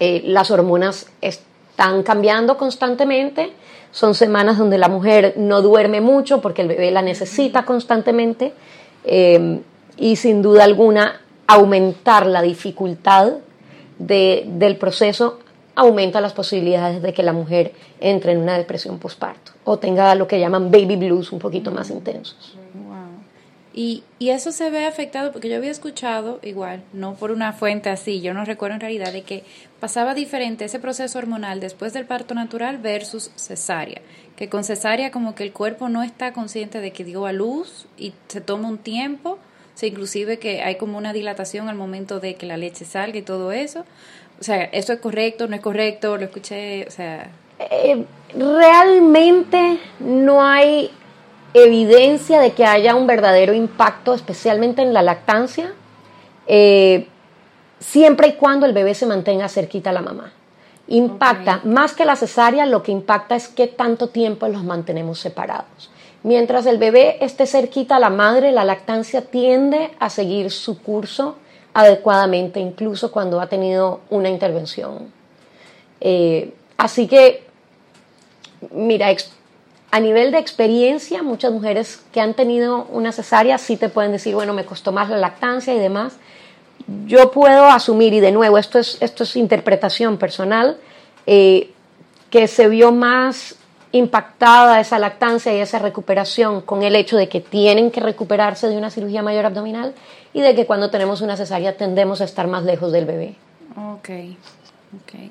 [0.00, 3.52] eh, las hormonas están cambiando constantemente,
[3.90, 8.54] son semanas donde la mujer no duerme mucho porque el bebé la necesita constantemente
[9.04, 9.60] eh,
[9.96, 13.34] y sin duda alguna aumentar la dificultad
[13.98, 15.40] del proceso
[15.74, 20.26] aumenta las posibilidades de que la mujer entre en una depresión postparto o tenga lo
[20.26, 22.57] que llaman baby blues un poquito más intensos.
[23.78, 27.90] Y, y, eso se ve afectado porque yo había escuchado, igual, no por una fuente
[27.90, 29.44] así, yo no recuerdo en realidad, de que
[29.78, 34.02] pasaba diferente ese proceso hormonal después del parto natural versus cesárea.
[34.34, 37.86] Que con cesárea como que el cuerpo no está consciente de que dio a luz
[37.96, 39.38] y se toma un tiempo,
[39.76, 43.18] o sea, inclusive que hay como una dilatación al momento de que la leche salga
[43.18, 43.84] y todo eso.
[44.40, 46.16] O sea, ¿eso es correcto, no es correcto?
[46.16, 47.30] Lo escuché, o sea...
[47.60, 50.90] Eh, realmente no hay
[51.54, 55.72] evidencia de que haya un verdadero impacto, especialmente en la lactancia,
[56.46, 57.06] eh,
[57.78, 60.32] siempre y cuando el bebé se mantenga cerquita a la mamá.
[60.88, 65.90] Impacta, más que la cesárea, lo que impacta es qué tanto tiempo los mantenemos separados.
[66.22, 71.36] Mientras el bebé esté cerquita a la madre, la lactancia tiende a seguir su curso
[71.74, 75.12] adecuadamente, incluso cuando ha tenido una intervención.
[76.00, 77.44] Eh, así que,
[78.72, 79.10] mira,
[79.90, 84.34] a nivel de experiencia, muchas mujeres que han tenido una cesárea sí te pueden decir,
[84.34, 86.14] bueno, me costó más la lactancia y demás.
[87.06, 90.78] Yo puedo asumir, y de nuevo, esto es, esto es interpretación personal,
[91.26, 91.70] eh,
[92.30, 93.56] que se vio más
[93.92, 98.76] impactada esa lactancia y esa recuperación con el hecho de que tienen que recuperarse de
[98.76, 99.94] una cirugía mayor abdominal
[100.34, 103.34] y de que cuando tenemos una cesárea tendemos a estar más lejos del bebé.
[103.76, 104.10] Ok,
[104.94, 105.30] ok.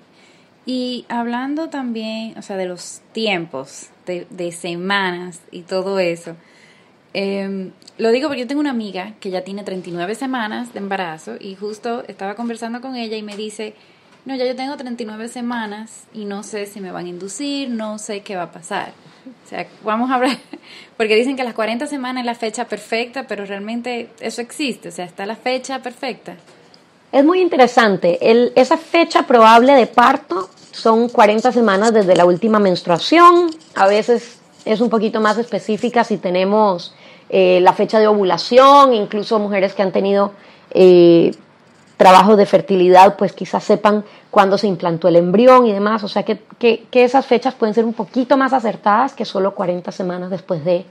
[0.67, 6.35] Y hablando también, o sea, de los tiempos, de, semanas y todo eso,
[7.13, 11.35] em, lo digo porque yo tengo una amiga que ya tiene 39 semanas de embarazo
[11.39, 13.75] y justo estaba conversando con ella y me dice,
[14.25, 17.97] no, ya yo tengo 39 semanas y no sé si me van a inducir, no
[17.97, 18.91] sé qué va a pasar.
[19.45, 20.37] O sea, vamos a hablar,
[20.97, 24.91] porque dicen que las 40 semanas es la fecha perfecta, pero realmente eso existe, o
[24.91, 26.35] sea, está la fecha perfecta.
[27.09, 28.17] Es muy interesante.
[28.29, 33.49] El, esa fecha probable de parto son 40 semanas desde la última menstruación.
[33.75, 36.93] A veces es un poquito más específica si tenemos
[37.29, 40.33] eh, la fecha de ovulación, incluso mujeres que han tenido
[40.71, 41.31] eh,
[41.97, 46.03] trabajos de fertilidad, pues quizás sepan cuándo se implantó el embrión y demás.
[46.03, 49.91] O sea que, que, esas fechas pueden ser un poquito más acertadas que solo 40
[49.91, 50.85] semanas después de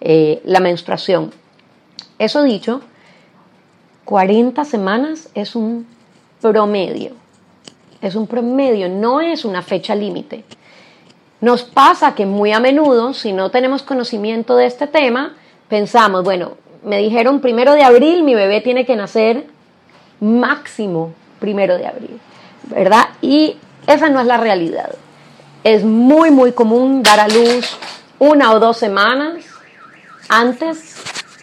[0.00, 1.32] eh, la menstruación.
[2.16, 2.80] Eso dicho,
[4.04, 5.84] 40 semanas es un
[6.40, 7.22] promedio.
[8.02, 10.44] Es un promedio, no es una fecha límite.
[11.40, 15.34] Nos pasa que muy a menudo, si no tenemos conocimiento de este tema,
[15.68, 16.52] pensamos, bueno,
[16.84, 19.46] me dijeron primero de abril, mi bebé tiene que nacer
[20.20, 22.20] máximo primero de abril,
[22.64, 23.08] ¿verdad?
[23.20, 24.94] Y esa no es la realidad.
[25.64, 27.76] Es muy, muy común dar a luz
[28.18, 29.44] una o dos semanas
[30.28, 30.96] antes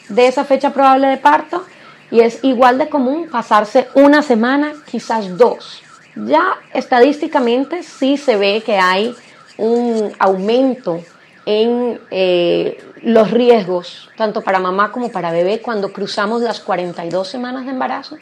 [0.09, 1.65] de esa fecha probable de parto
[2.11, 5.83] y es igual de común pasarse una semana, quizás dos.
[6.25, 9.15] Ya estadísticamente sí se ve que hay
[9.57, 11.03] un aumento
[11.45, 17.65] en eh, los riesgos, tanto para mamá como para bebé, cuando cruzamos las 42 semanas
[17.65, 18.17] de embarazo.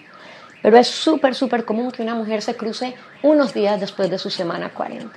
[0.62, 4.30] Pero es súper, súper común que una mujer se cruce unos días después de su
[4.30, 5.08] semana 40.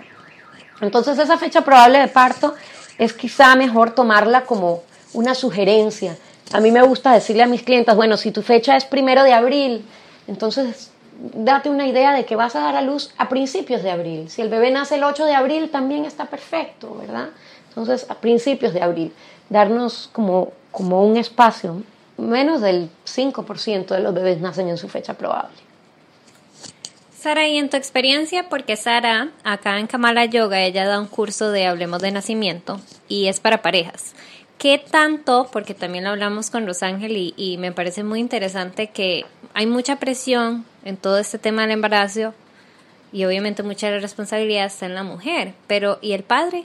[0.80, 2.54] Entonces esa fecha probable de parto
[2.98, 6.16] es quizá mejor tomarla como una sugerencia
[6.52, 9.32] a mí me gusta decirle a mis clientes, bueno, si tu fecha es primero de
[9.32, 9.84] abril,
[10.26, 10.90] entonces
[11.20, 14.30] date una idea de que vas a dar a luz a principios de abril.
[14.30, 17.28] Si el bebé nace el 8 de abril, también está perfecto, ¿verdad?
[17.68, 19.12] Entonces, a principios de abril,
[19.48, 21.82] darnos como, como un espacio,
[22.16, 25.56] menos del 5% de los bebés nacen en su fecha probable.
[27.16, 31.50] Sara, y en tu experiencia, porque Sara, acá en Kamala Yoga, ella da un curso
[31.50, 34.14] de Hablemos de Nacimiento y es para parejas.
[34.56, 35.48] ¿Qué tanto?
[35.52, 39.96] Porque también lo hablamos con Rosángel y, y me parece muy interesante que hay mucha
[39.96, 42.34] presión en todo este tema del embarazo
[43.12, 46.64] y obviamente mucha responsabilidad está en la mujer, pero ¿y el padre?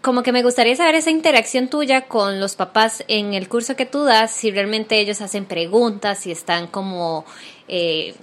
[0.00, 3.86] Como que me gustaría saber esa interacción tuya con los papás en el curso que
[3.86, 7.24] tú das, si realmente ellos hacen preguntas, si están como
[7.66, 8.14] eh,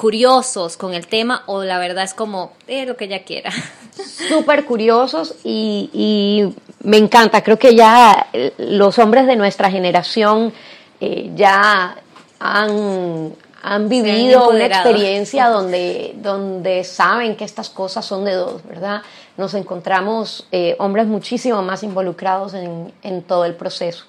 [0.00, 3.50] curiosos con el tema o la verdad es como, eh, lo que ella quiera.
[4.28, 6.48] Súper curiosos y,
[6.82, 10.54] me encanta, creo que ya eh, los hombres de nuestra generación
[11.02, 11.98] eh, ya
[12.40, 19.02] han, han vivido una experiencia donde, donde saben que estas cosas son de dos, ¿verdad?
[19.36, 24.04] Nos encontramos eh, hombres muchísimo más involucrados en, en todo el proceso.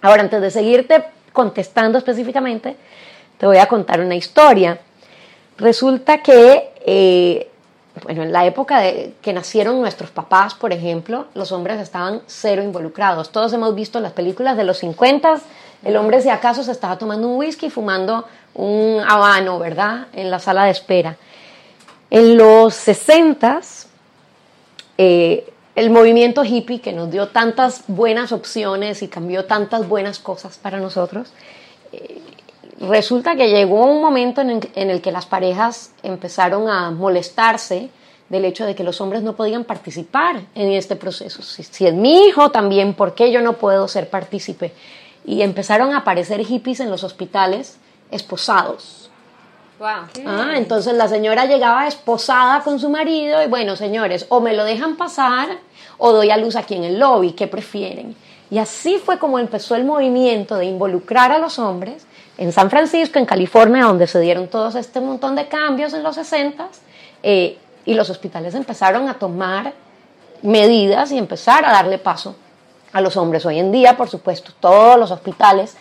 [0.00, 2.76] Ahora, antes de seguirte contestando específicamente,
[3.36, 4.80] te voy a contar una historia.
[5.58, 7.50] Resulta que, eh,
[8.02, 12.62] bueno, en la época de que nacieron nuestros papás, por ejemplo, los hombres estaban cero
[12.62, 13.30] involucrados.
[13.30, 15.40] Todos hemos visto las películas de los 50,
[15.84, 20.08] el hombre si acaso se estaba tomando un whisky, fumando un habano, ¿verdad?
[20.12, 21.16] En la sala de espera.
[22.10, 23.60] En los 60,
[24.96, 30.58] eh, el movimiento hippie que nos dio tantas buenas opciones y cambió tantas buenas cosas
[30.58, 31.32] para nosotros,
[31.92, 32.20] eh,
[32.80, 37.90] resulta que llegó un momento en el, que las parejas empezaron a molestarse
[38.28, 41.42] del hecho de que los hombres no podían participar en este proceso.
[41.42, 44.72] Si, es mi hijo también, ¿por qué yo no puedo ser partícipe?
[45.28, 47.76] Y empezaron a aparecer hippies en los hospitales
[48.10, 49.10] esposados.
[49.78, 50.26] Wow.
[50.26, 54.64] Ah, entonces la señora llegaba esposada con su marido y bueno, señores, o me lo
[54.64, 55.50] dejan pasar
[55.98, 58.16] o doy a luz aquí en el lobby, ¿qué prefieren?
[58.50, 62.06] Y así fue como empezó el movimiento de involucrar a los hombres
[62.38, 66.14] en San Francisco, en California, donde se dieron todos este montón de cambios en los
[66.14, 66.68] 60
[67.22, 69.74] eh, y los hospitales empezaron a tomar
[70.40, 72.34] medidas y empezar a darle paso
[72.92, 73.44] a los hombres.
[73.46, 75.76] Hoy en día, por supuesto, todos los hospitales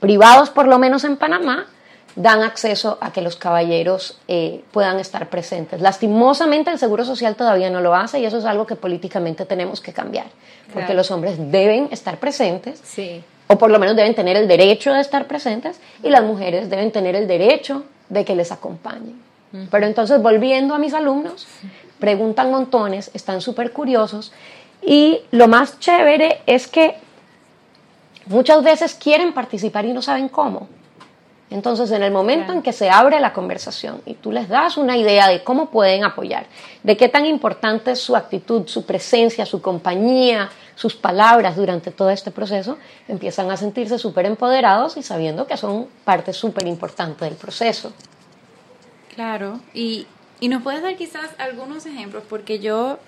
[0.00, 1.66] privados, por lo menos en Panamá,
[2.16, 5.80] dan acceso a que los caballeros eh, puedan estar presentes.
[5.80, 9.80] Lastimosamente el Seguro Social todavía no lo hace y eso es algo que políticamente tenemos
[9.80, 10.26] que cambiar,
[10.72, 12.82] porque los hombres deben estar presentes,
[13.46, 16.90] o por lo menos deben tener el derecho de estar presentes, y las mujeres deben
[16.90, 19.20] tener el derecho de que les acompañen.
[19.70, 21.46] Pero entonces, volviendo a mis alumnos,
[21.98, 24.32] preguntan montones, están súper curiosos,
[24.82, 26.96] y lo más chévere es que
[28.26, 30.68] muchas veces quieren participar y no saben cómo.
[31.50, 34.96] Entonces, en el momento en que se abre la conversación y tú les das una
[34.96, 36.46] idea de cómo pueden apoyar,
[36.84, 42.10] de qué tan importante es su actitud, su presencia, su compañía, sus palabras durante todo
[42.10, 47.34] este proceso, empiezan a sentirse súper empoderados y sabiendo que son parte súper importante del
[47.34, 47.92] proceso.
[49.16, 50.06] Claro, y,
[50.38, 52.98] y nos puedes dar quizás algunos ejemplos, porque yo,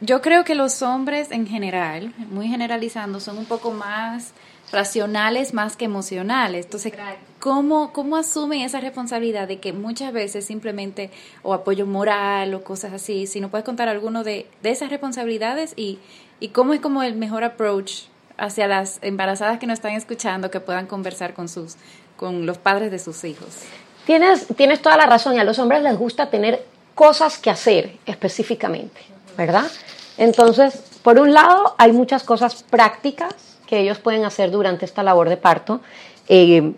[0.00, 4.32] yo creo que los hombres en general, muy generalizando, son un poco más
[4.70, 6.66] racionales más que emocionales.
[6.66, 6.92] Entonces,
[7.38, 11.10] ¿cómo, ¿cómo asumen esa responsabilidad de que muchas veces simplemente,
[11.42, 15.72] o apoyo moral o cosas así, si no puedes contar alguno de, de esas responsabilidades
[15.76, 15.98] y,
[16.38, 18.04] y cómo es como el mejor approach
[18.36, 21.76] hacia las embarazadas que nos están escuchando que puedan conversar con sus
[22.18, 23.62] con los padres de sus hijos.
[24.04, 27.96] Tienes, tienes toda la razón y a los hombres les gusta tener cosas que hacer
[28.06, 29.00] específicamente,
[29.38, 29.70] ¿verdad?
[30.18, 33.34] Entonces, por un lado, hay muchas cosas prácticas
[33.66, 35.80] que ellos pueden hacer durante esta labor de parto,
[36.28, 36.72] eh,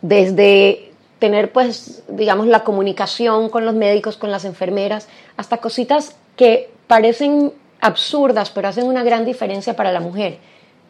[0.00, 6.70] desde tener, pues, digamos, la comunicación con los médicos, con las enfermeras, hasta cositas que
[6.86, 10.38] parecen absurdas, pero hacen una gran diferencia para la mujer.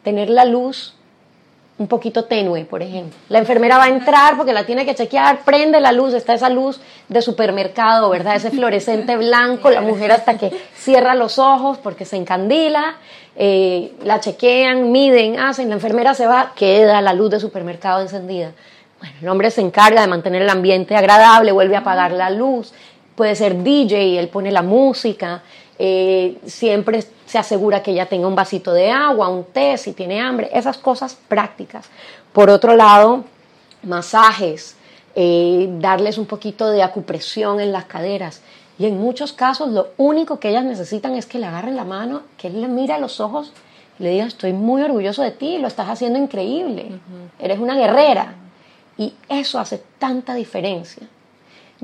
[0.03, 0.93] Tener la luz
[1.77, 3.17] un poquito tenue, por ejemplo.
[3.27, 6.49] La enfermera va a entrar porque la tiene que chequear, prende la luz, está esa
[6.49, 8.35] luz de supermercado, ¿verdad?
[8.35, 12.95] Ese fluorescente blanco, la mujer hasta que cierra los ojos porque se encandila,
[13.35, 18.53] eh, la chequean, miden, hacen, la enfermera se va, queda la luz de supermercado encendida.
[18.99, 22.73] Bueno, el hombre se encarga de mantener el ambiente agradable, vuelve a apagar la luz,
[23.15, 25.43] puede ser DJ, él pone la música,
[25.77, 30.21] eh, siempre se asegura que ella tenga un vasito de agua, un té si tiene
[30.21, 31.89] hambre, esas cosas prácticas.
[32.31, 33.25] Por otro lado,
[33.83, 34.75] masajes,
[35.15, 38.41] eh, darles un poquito de acupresión en las caderas.
[38.77, 42.23] Y en muchos casos lo único que ellas necesitan es que le agarren la mano,
[42.37, 43.51] que él le mire a los ojos
[43.99, 46.99] y le diga, estoy muy orgulloso de ti, lo estás haciendo increíble,
[47.39, 48.35] eres una guerrera.
[48.97, 51.07] Y eso hace tanta diferencia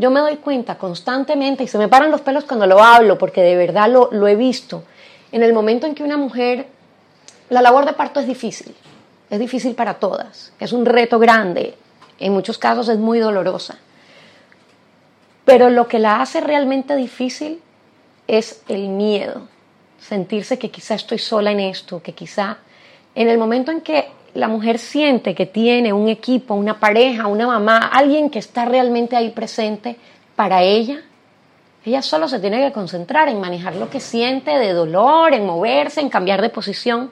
[0.01, 3.41] yo me doy cuenta constantemente y se me paran los pelos cuando lo hablo porque
[3.41, 4.83] de verdad lo, lo he visto.
[5.31, 6.65] En el momento en que una mujer,
[7.49, 8.75] la labor de parto es difícil,
[9.29, 11.75] es difícil para todas, es un reto grande,
[12.19, 13.77] en muchos casos es muy dolorosa.
[15.45, 17.61] Pero lo que la hace realmente difícil
[18.27, 19.47] es el miedo,
[19.99, 22.57] sentirse que quizá estoy sola en esto, que quizá
[23.13, 27.47] en el momento en que la mujer siente que tiene un equipo, una pareja, una
[27.47, 29.97] mamá, alguien que está realmente ahí presente
[30.35, 31.01] para ella,
[31.83, 35.99] ella solo se tiene que concentrar en manejar lo que siente de dolor, en moverse,
[35.99, 37.09] en cambiar de posición,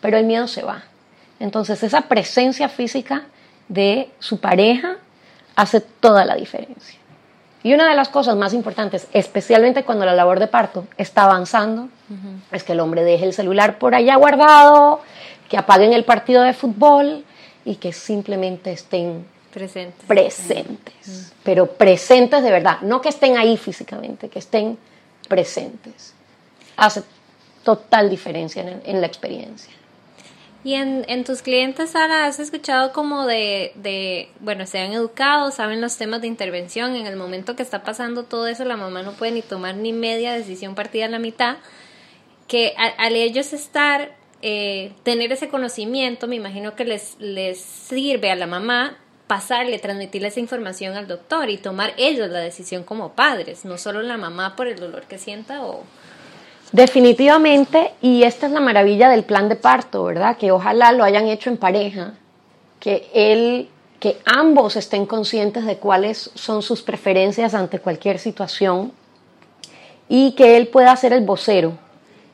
[0.00, 0.82] pero el miedo se va.
[1.40, 3.22] Entonces esa presencia física
[3.68, 4.96] de su pareja
[5.56, 6.98] hace toda la diferencia.
[7.64, 11.88] Y una de las cosas más importantes, especialmente cuando la labor de parto está avanzando,
[12.50, 15.00] es que el hombre deje el celular por allá guardado,
[15.52, 17.26] que apaguen el partido de fútbol
[17.66, 20.06] y que simplemente estén presentes.
[20.06, 24.78] presentes, pero presentes de verdad, no que estén ahí físicamente, que estén
[25.28, 26.14] presentes.
[26.74, 27.02] Hace
[27.64, 29.70] total diferencia en, la experiencia.
[30.64, 35.50] Y en, en, tus clientes, Sara, ¿has escuchado como de, de, bueno, se han educado,
[35.50, 39.02] saben los temas de intervención, en el momento que está pasando todo eso, la mamá
[39.02, 41.56] no puede ni tomar ni media decisión partida en la mitad,
[42.48, 48.34] que al ellos estar eh, tener ese conocimiento, me imagino que les, les sirve a
[48.34, 53.64] la mamá pasarle, transmitirle esa información al doctor y tomar ellos la decisión como padres,
[53.64, 55.84] no solo la mamá por el dolor que sienta o...
[56.72, 60.36] Definitivamente, y esta es la maravilla del plan de parto, ¿verdad?
[60.36, 62.14] Que ojalá lo hayan hecho en pareja,
[62.80, 63.68] que él,
[64.00, 68.92] que ambos estén conscientes de cuáles son sus preferencias ante cualquier situación
[70.08, 71.78] y que él pueda ser el vocero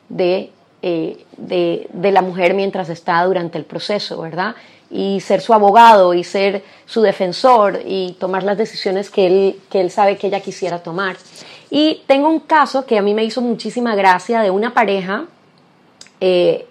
[0.08, 4.54] de eh, de, la mujer mientras está durante el proceso, ¿verdad?
[4.90, 9.80] Y ser su abogado y ser su defensor y tomar las decisiones que él, que
[9.80, 11.16] él sabe que ella quisiera tomar.
[11.70, 15.26] Y tengo un caso que a mí me hizo muchísima gracia de una pareja
[16.20, 16.66] eh,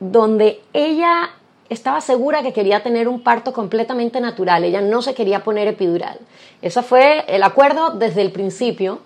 [0.00, 1.30] donde ella
[1.68, 6.18] estaba segura que quería tener un parto completamente natural, ella no se quería poner epidural.
[6.60, 9.00] Ese fue el acuerdo desde el principio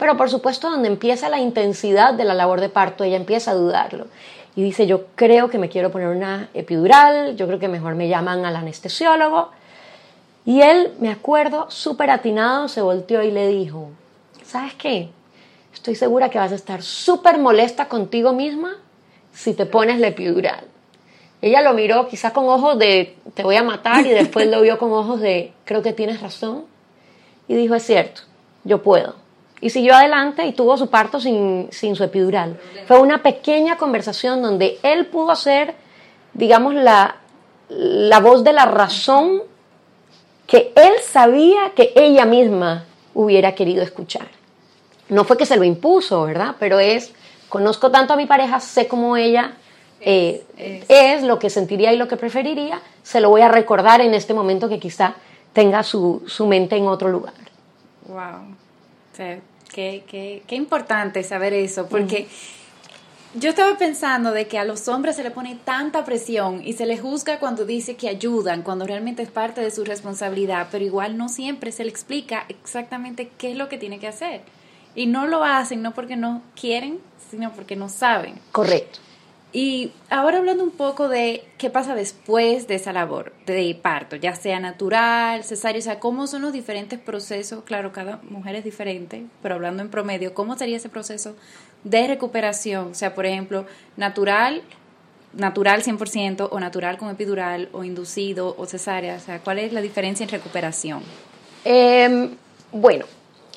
[0.00, 3.54] pero por supuesto, donde empieza la intensidad de la labor de parto, ella empieza a
[3.54, 4.06] dudarlo.
[4.56, 8.08] Y dice, yo creo que me quiero poner una epidural, yo creo que mejor me
[8.08, 9.50] llaman al anestesiólogo.
[10.46, 13.90] Y él, me acuerdo, súper atinado, se volteó y le dijo,
[14.42, 15.10] ¿sabes qué?
[15.72, 18.76] Estoy segura que vas a estar súper molesta contigo misma
[19.32, 20.64] si te pones la epidural.
[21.42, 24.78] Ella lo miró quizás con ojos de te voy a matar y después lo vio
[24.78, 26.64] con ojos de creo que tienes razón
[27.48, 28.22] y dijo es cierto,
[28.64, 29.19] yo puedo.
[29.60, 32.58] Y siguió adelante y tuvo su parto sin, su epidural.
[32.86, 35.74] Fue una pequeña conversación donde él pudo ser,
[36.32, 37.16] digamos, la,
[37.68, 39.42] la voz de la razón
[40.46, 42.84] que él sabía que ella misma
[43.14, 44.28] hubiera querido escuchar.
[45.08, 46.56] No fue que se lo impuso, ¿verdad?
[46.58, 47.12] Pero es,
[47.48, 49.56] conozco tanto a mi pareja, sé cómo ella
[50.00, 50.44] eh,
[50.88, 54.32] es, lo que sentiría y lo que preferiría, se lo voy a recordar en este
[54.32, 55.14] momento que quizá
[55.52, 57.34] tenga su, su mente en otro lugar.
[58.08, 58.56] Wow.
[59.12, 59.38] Sea,
[59.72, 62.28] qué, qué, qué importante saber eso, porque
[63.34, 66.86] yo estaba pensando de que a los hombres se le pone tanta presión y se
[66.86, 71.16] les juzga cuando dice que ayudan, cuando realmente es parte de su responsabilidad, pero igual
[71.16, 74.40] no siempre se le explica exactamente qué es lo que tiene que hacer.
[74.96, 76.98] Y no lo hacen no porque no quieren,
[77.30, 78.34] sino porque no saben.
[78.50, 78.98] Correcto.
[79.52, 84.34] Y ahora hablando un poco de qué pasa después de esa labor de parto, ya
[84.34, 89.24] sea natural, cesárea, o sea, cómo son los diferentes procesos, claro, cada mujer es diferente,
[89.42, 91.34] pero hablando en promedio, ¿cómo sería ese proceso
[91.82, 92.92] de recuperación?
[92.92, 94.62] O sea, por ejemplo, natural,
[95.32, 99.80] natural 100% o natural con epidural o inducido o cesárea, o sea, ¿cuál es la
[99.80, 101.02] diferencia en recuperación?
[101.64, 102.30] Eh,
[102.70, 103.04] bueno,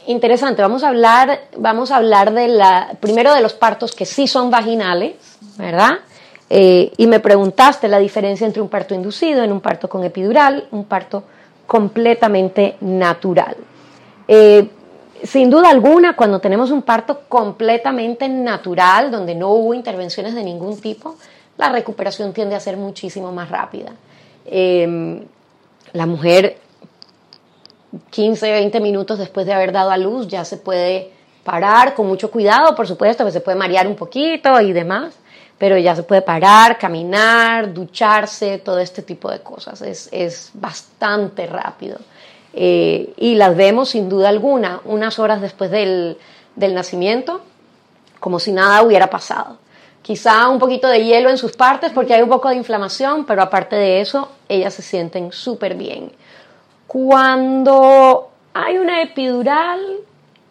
[0.07, 0.61] interesante.
[0.61, 4.49] Vamos a hablar, vamos a hablar de la, primero de los partos que sí son
[4.49, 5.15] vaginales,
[5.57, 5.99] ¿verdad?
[6.49, 10.67] Eh, y me preguntaste la diferencia entre un parto inducido, en un parto con epidural,
[10.71, 11.23] un parto
[11.65, 13.55] completamente natural.
[14.27, 14.69] Eh,
[15.23, 20.79] sin duda alguna, cuando tenemos un parto completamente natural, donde no hubo intervenciones de ningún
[20.79, 21.15] tipo,
[21.57, 23.93] la recuperación tiende a ser muchísimo más rápida.
[24.45, 25.23] Eh,
[25.93, 26.57] la mujer
[28.09, 31.11] 15, 20 minutos después de haber dado a luz ya se puede
[31.43, 35.13] parar con mucho cuidado, por supuesto, que se puede marear un poquito y demás,
[35.57, 39.81] pero ya se puede parar, caminar, ducharse, todo este tipo de cosas.
[39.81, 41.97] Es, es bastante rápido.
[42.53, 46.17] Eh, y las vemos sin duda alguna unas horas después del,
[46.55, 47.41] del nacimiento,
[48.19, 49.57] como si nada hubiera pasado.
[50.01, 53.41] Quizá un poquito de hielo en sus partes porque hay un poco de inflamación, pero
[53.41, 56.11] aparte de eso, ellas se sienten súper bien.
[56.93, 59.79] Cuando hay una epidural,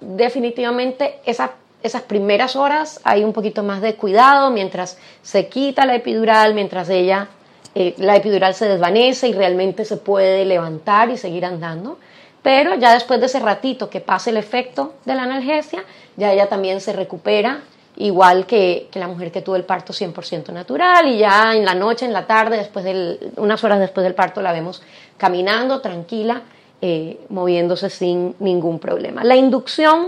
[0.01, 6.55] definitivamente esas primeras horas hay un poquito más de cuidado mientras se quita la epidural,
[6.55, 7.29] mientras ella,
[7.77, 12.01] eh, la epidural se desvanece y realmente se puede levantar y seguir andando.
[12.43, 15.85] Pero ya después de ese ratito que pase el efecto de la analgesia,
[16.17, 17.61] ya ella también se recupera
[17.97, 22.07] igual que, la mujer que tuvo el parto 100% natural y ya en la noche,
[22.07, 24.83] en la tarde, después del, unas horas después del parto la vemos
[25.17, 26.43] caminando tranquila,
[26.81, 29.23] eh, moviéndose sin ningún problema.
[29.25, 30.07] La inducción,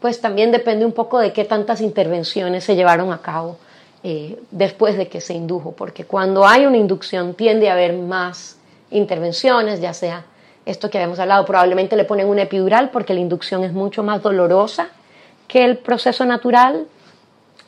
[0.00, 3.56] pues también depende un poco de qué tantas intervenciones se llevaron a cabo
[4.04, 8.56] eh, después de que se indujo, porque cuando hay una inducción tiende a haber más
[8.90, 10.24] intervenciones, ya sea
[10.66, 14.22] esto que habíamos hablado, probablemente le ponen una epidural porque la inducción es mucho más
[14.22, 14.88] dolorosa
[15.48, 16.86] que el proceso natural,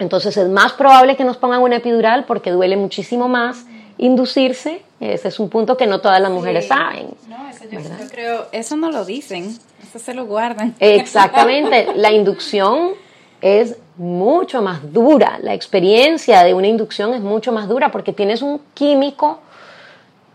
[0.00, 3.66] entonces es más probable que nos pongan una epidural porque duele muchísimo más
[3.98, 4.82] inducirse.
[4.98, 7.10] Ese es un punto que no todas las mujeres saben.
[7.28, 7.80] No, eso yo,
[8.10, 10.74] creo, eso no lo dicen, eso se lo guardan.
[10.80, 12.90] Exactamente, la inducción
[13.42, 18.40] es mucho más dura, la experiencia de una inducción es mucho más dura porque tienes
[18.40, 19.40] un químico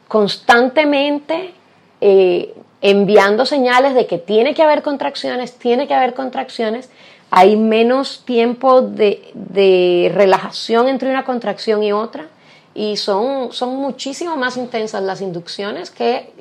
[0.08, 1.54] constantemente
[2.02, 6.90] eh, enviando señales de que tiene que haber contracciones, tiene que haber contracciones
[7.38, 12.28] hay menos tiempo de, relajación entre una contracción y otra
[12.74, 16.32] y son, son muchísimo más intensas las inducciones que,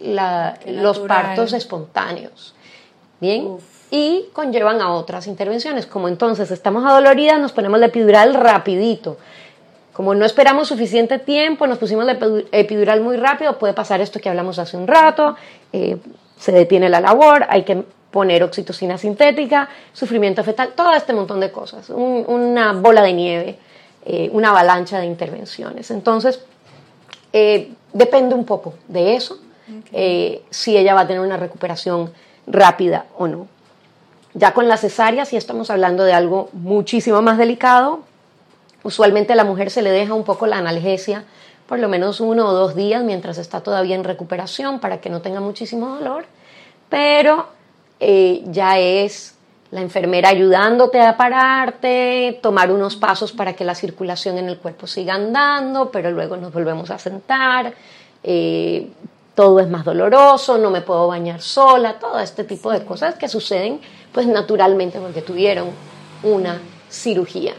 [0.66, 2.54] los partos espontáneos.
[3.20, 3.56] Bien,
[3.90, 9.16] y conllevan a otras intervenciones, como entonces estamos adoloridas, nos ponemos la epidural rapidito.
[9.92, 12.16] Como no esperamos suficiente tiempo, nos pusimos la
[12.52, 15.34] epidural muy rápido, puede pasar esto que hablamos hace un rato,
[15.72, 15.96] eh,
[16.38, 17.84] se detiene la labor, hay que
[18.14, 23.58] poner oxitocina sintética, sufrimiento fetal, todo este montón de cosas, una bola de nieve,
[24.06, 25.90] eh, una avalancha de intervenciones.
[25.90, 26.38] Entonces,
[27.32, 29.40] eh, depende un poco de eso,
[29.90, 32.12] eh, si ella va a tener una recuperación
[32.46, 33.48] rápida o no.
[34.34, 38.04] Ya con la cesárea, si estamos hablando de algo muchísimo más delicado,
[38.84, 41.24] usualmente a la mujer se le deja un poco la analgesia
[41.66, 45.22] por lo menos uno o dos días mientras está todavía en recuperación para que no
[45.22, 46.26] tenga muchísimo dolor,
[46.90, 47.48] pero
[48.00, 49.34] eh, ya es
[49.70, 54.86] la enfermera ayudándote a pararte, tomar unos pasos para que la circulación en el cuerpo
[54.86, 57.74] siga andando, pero luego nos volvemos a sentar,
[58.22, 58.88] eh,
[59.34, 63.28] todo es más doloroso, no me puedo bañar sola, todo este tipo de cosas que
[63.28, 63.80] suceden
[64.12, 65.70] pues naturalmente porque tuvieron
[66.22, 67.54] una cirugía.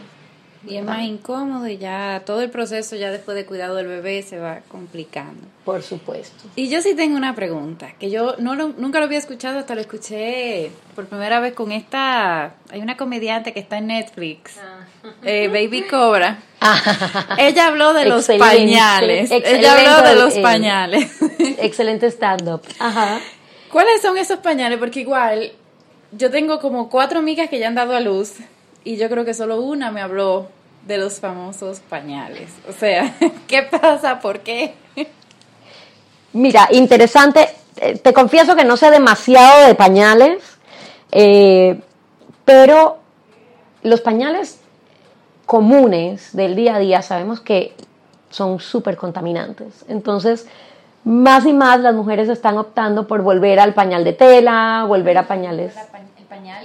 [0.66, 4.22] Y es más incómodo y ya todo el proceso ya después de cuidado del bebé
[4.22, 5.46] se va complicando.
[5.64, 6.44] Por supuesto.
[6.56, 9.80] Y yo sí tengo una pregunta, que yo no nunca lo había escuchado, hasta lo
[9.80, 14.86] escuché por primera vez con esta, hay una comediante que está en Netflix, ah.
[15.22, 16.38] eh, Baby Cobra.
[16.60, 17.36] Ah.
[17.38, 19.30] Ella habló de los pañales.
[19.30, 21.18] Ella habló de los pañales.
[21.58, 22.62] excelente stand-up.
[23.70, 24.78] ¿Cuáles son esos pañales?
[24.78, 25.52] Porque igual
[26.12, 28.34] yo tengo como cuatro amigas que ya han dado a luz
[28.84, 30.48] y yo creo que solo una me habló
[30.86, 32.50] de los famosos pañales.
[32.68, 33.14] O sea,
[33.46, 34.20] ¿qué pasa?
[34.20, 34.74] ¿Por qué?
[36.32, 37.48] Mira, interesante.
[37.76, 40.42] eh, te confieso que no sé demasiado de pañales,
[41.12, 41.80] eh,
[42.44, 42.98] pero
[43.82, 44.60] los pañales
[45.44, 47.74] comunes del día a día sabemos que
[48.30, 49.84] son súper contaminantes.
[49.88, 50.46] Entonces,
[51.04, 55.28] más y más las mujeres están optando por volver al pañal de tela, volver a
[55.28, 55.74] pañales.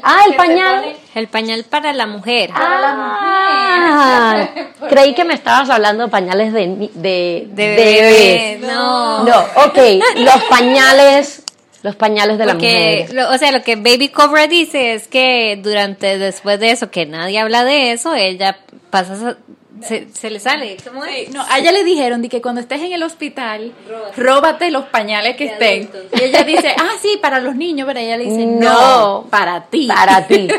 [0.03, 0.95] Ah, el pañal.
[1.15, 2.49] El pañal para la mujer.
[2.53, 4.47] Ah,
[4.89, 8.59] creí que me estabas hablando de pañales de, de, De bebés.
[8.61, 9.23] bebé, no.
[9.23, 9.77] No, ok,
[10.17, 11.43] los pañales,
[11.83, 13.13] los pañales de la mujer.
[13.13, 17.05] lo- o sea, lo que Baby Cobra dice es que durante, después de eso, que
[17.05, 18.57] nadie habla de eso, ella
[18.89, 19.35] pasa, a-
[19.87, 20.77] se, se le sale.
[20.87, 21.29] ¿Cómo es?
[21.33, 24.21] No, a ella le dijeron de que cuando estés en el hospital, Róbate.
[24.21, 25.89] róbate los pañales que De estén.
[25.89, 26.19] adultos.
[26.19, 29.21] Y ella dice, ah, sí, para los niños, pero ella le dice, No.
[29.23, 29.87] no, para ti.
[29.87, 30.47] Para ti.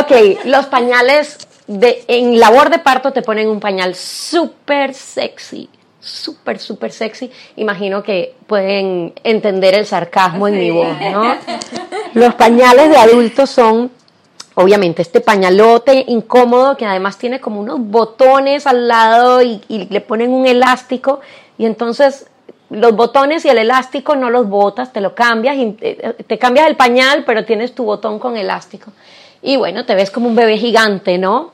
[0.00, 5.68] Ok, los pañales de, en labor de parto te ponen un pañal súper sexy.
[6.00, 7.30] Súper, súper sexy.
[7.56, 11.34] Imagino que pueden entender el sarcasmo en mi voz, ¿no?
[12.14, 13.90] Los pañales de adultos son,
[14.54, 20.32] obviamente, este pañalote incómodo que además tiene como unos botones al lado y, le ponen
[20.32, 21.20] un elástico
[21.58, 22.26] y entonces
[22.70, 25.56] los botones y el elástico no los botas, te lo cambias
[26.26, 28.90] te cambias el pañal, pero tienes tu botón con elástico.
[29.42, 31.52] Y bueno, te ves como un bebé gigante, ¿no?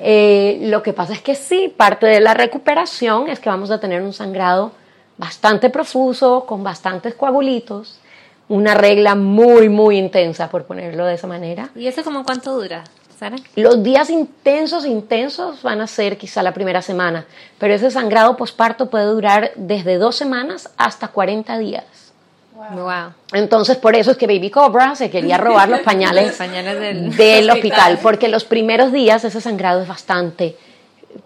[0.00, 3.78] Eh, lo que pasa es que sí, parte de la recuperación es que vamos a
[3.78, 4.72] tener un sangrado
[5.18, 7.98] bastante profuso, con bastantes coagulitos,
[8.48, 11.70] una regla muy, muy intensa, por ponerlo de esa manera.
[11.74, 12.84] ¿Y eso como cuánto dura,
[13.18, 13.36] Sara?
[13.56, 17.26] Los días intensos, intensos van a ser quizá la primera semana,
[17.58, 21.84] pero ese sangrado posparto puede durar desde dos semanas hasta 40 días.
[22.54, 23.12] Wow.
[23.32, 27.14] Entonces, por eso es que Baby Cobra se quería robar los pañales, Los pañales del-
[27.16, 30.56] del hospital, porque los primeros días ese sangrado es bastante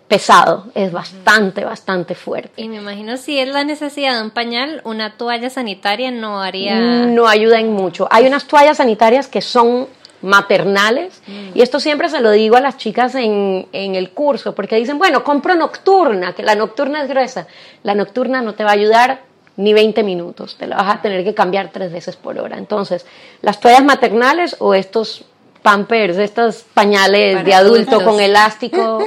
[0.08, 2.62] pesado, es bastante, bastante fuerte.
[2.62, 6.78] Y me imagino si es la necesidad de un pañal, una toalla sanitaria no haría...
[7.06, 8.08] No ayuda en mucho.
[8.10, 9.88] Hay unas toallas sanitarias que son
[10.22, 11.22] maternales
[11.54, 14.98] y esto siempre se lo digo a las chicas en, en el curso porque dicen,
[14.98, 17.46] bueno, compro nocturna, que la nocturna es gruesa.
[17.82, 19.20] La nocturna no te va a ayudar
[19.56, 22.56] ni 20 minutos, te la vas a tener que cambiar tres veces por hora.
[22.56, 23.06] Entonces,
[23.42, 25.24] las toallas maternales o estos
[25.62, 28.02] pampers, estos pañales Para de adulto adultos.
[28.12, 29.04] con elástico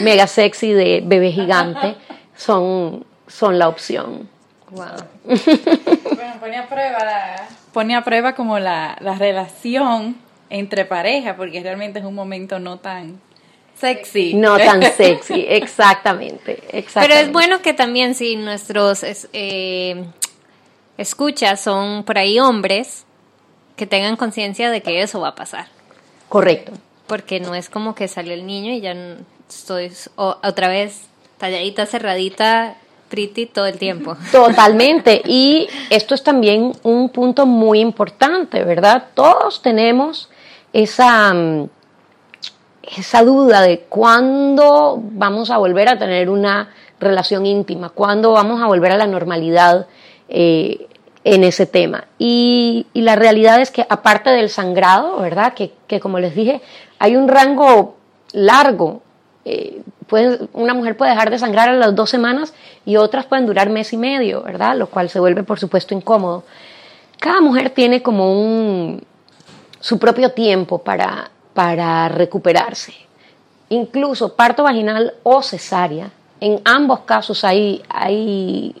[0.00, 1.96] mega sexy de bebé gigante
[2.36, 4.28] son, son la opción.
[4.70, 4.84] Wow.
[5.24, 7.48] Bueno, pone a prueba la...
[7.72, 10.16] Pone a prueba como la, la relación
[10.50, 13.20] entre pareja, porque realmente es un momento no tan
[13.78, 14.34] sexy.
[14.34, 17.14] No tan sexy, exactamente, exactamente.
[17.14, 20.04] Pero es bueno que también si nuestros es- eh,
[20.98, 23.04] escuchas son por ahí hombres,
[23.76, 25.66] que tengan conciencia de que eso va a pasar.
[26.28, 26.72] Correcto.
[27.06, 28.94] Porque no es como que salió el niño y ya
[29.48, 31.02] estoy o- otra vez
[31.38, 32.76] talladita, cerradita,
[33.08, 34.16] pretty todo el tiempo.
[34.32, 35.22] Totalmente.
[35.24, 39.06] Y esto es también un punto muy importante, ¿verdad?
[39.14, 40.28] Todos tenemos
[40.72, 41.68] esa, mm,
[42.98, 48.66] esa duda de cuándo vamos a volver a tener una relación íntima, cuándo vamos a
[48.66, 49.86] volver a la normalidad
[50.28, 50.88] eh,
[51.26, 52.04] en ese tema.
[52.20, 55.54] Y, la realidad es que aparte del sangrado, ¿verdad?
[55.54, 56.60] Que, que como les dije,
[57.00, 57.96] hay un rango
[58.32, 59.02] largo.
[59.44, 59.82] Eh,
[60.52, 62.54] una mujer puede dejar de sangrar a las dos semanas
[62.84, 64.76] y otras pueden durar mes y medio, ¿verdad?
[64.76, 66.44] Lo cual se vuelve, por supuesto, incómodo.
[67.18, 69.02] Cada mujer tiene como un,
[69.80, 72.94] su propio tiempo para, para recuperarse.
[73.68, 76.12] Incluso parto vaginal o cesárea.
[76.38, 78.76] En ambos casos hay, hay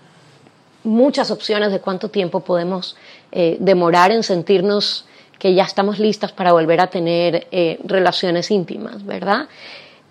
[0.86, 2.96] muchas opciones de cuánto tiempo podemos
[3.32, 5.06] eh, demorar en sentirnos
[5.38, 9.48] que ya estamos listas para volver a tener eh, relaciones íntimas, ¿verdad?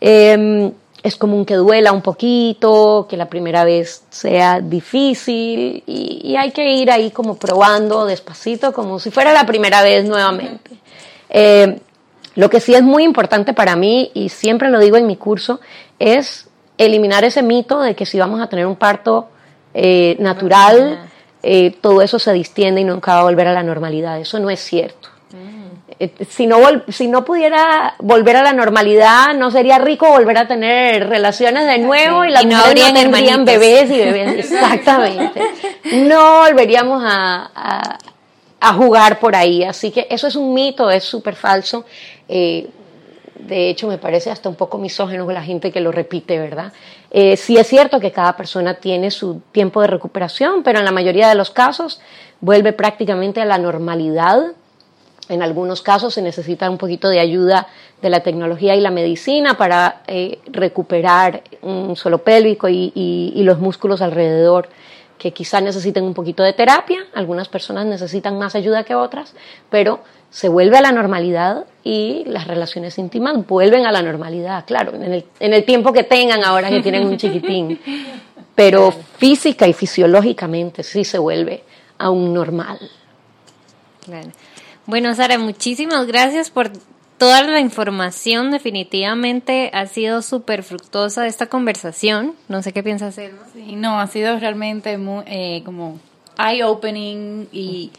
[0.02, 0.72] Eh,
[1.06, 6.50] es común que duela un poquito, que la primera vez sea difícil y, y hay
[6.50, 10.72] que ir ahí como probando despacito, como si fuera la primera vez nuevamente.
[11.30, 11.80] Eh,
[12.34, 15.60] lo que sí es muy importante para mí, y siempre lo digo en mi curso,
[16.00, 16.48] es
[16.78, 19.28] eliminar ese mito de que si vamos a tener un parto
[19.76, 21.10] eh, natural,
[21.44, 24.20] eh, todo eso se distiende y nunca va a volver a la normalidad.
[24.20, 25.10] Eso no es cierto.
[26.00, 26.58] Eh, Si no,
[26.90, 31.78] si no pudiera volver a la normalidad, no sería rico volver a tener relaciones de
[31.78, 34.38] nuevo Sí, y las y no habrían tendrían bebés y bebés.
[34.52, 35.42] Exactamente.
[35.94, 37.98] No volveríamos a, a-
[38.60, 39.64] a jugar por ahí.
[39.64, 41.86] Así que eso es un mito, es súper falso.
[42.28, 42.68] Eh,
[43.40, 46.74] de hecho, me parece hasta un poco misógeno la gente que lo repite, ¿verdad?
[47.18, 50.92] Eh, sí es cierto que cada persona tiene su tiempo de recuperación, pero en la
[50.92, 52.02] mayoría de los casos
[52.42, 54.52] vuelve prácticamente a la normalidad.
[55.30, 57.68] En algunos casos se necesita un poquito de ayuda
[58.02, 64.02] de la tecnología y la medicina para eh, recuperar un suelo pélvico y, los músculos
[64.02, 64.68] alrededor
[65.18, 69.34] que quizá necesiten un poquito de terapia, algunas personas necesitan más ayuda que otras,
[69.70, 70.02] pero
[70.36, 75.04] se vuelve a la normalidad y las relaciones íntimas vuelven a la normalidad, claro, en
[75.04, 77.80] el, en el tiempo que tengan ahora que tienen un chiquitín,
[78.54, 81.64] pero física y fisiológicamente sí se vuelve
[81.98, 82.78] a un normal.
[84.86, 86.70] Bueno, Sara, muchísimas gracias por
[87.18, 88.52] toda la información.
[88.52, 92.34] Definitivamente ha sido súper fructuosa esta conversación.
[92.50, 93.44] No sé qué piensas, Elma.
[93.54, 95.98] Sí, no, ha sido realmente muy, eh, como
[96.38, 97.92] eye-opening y,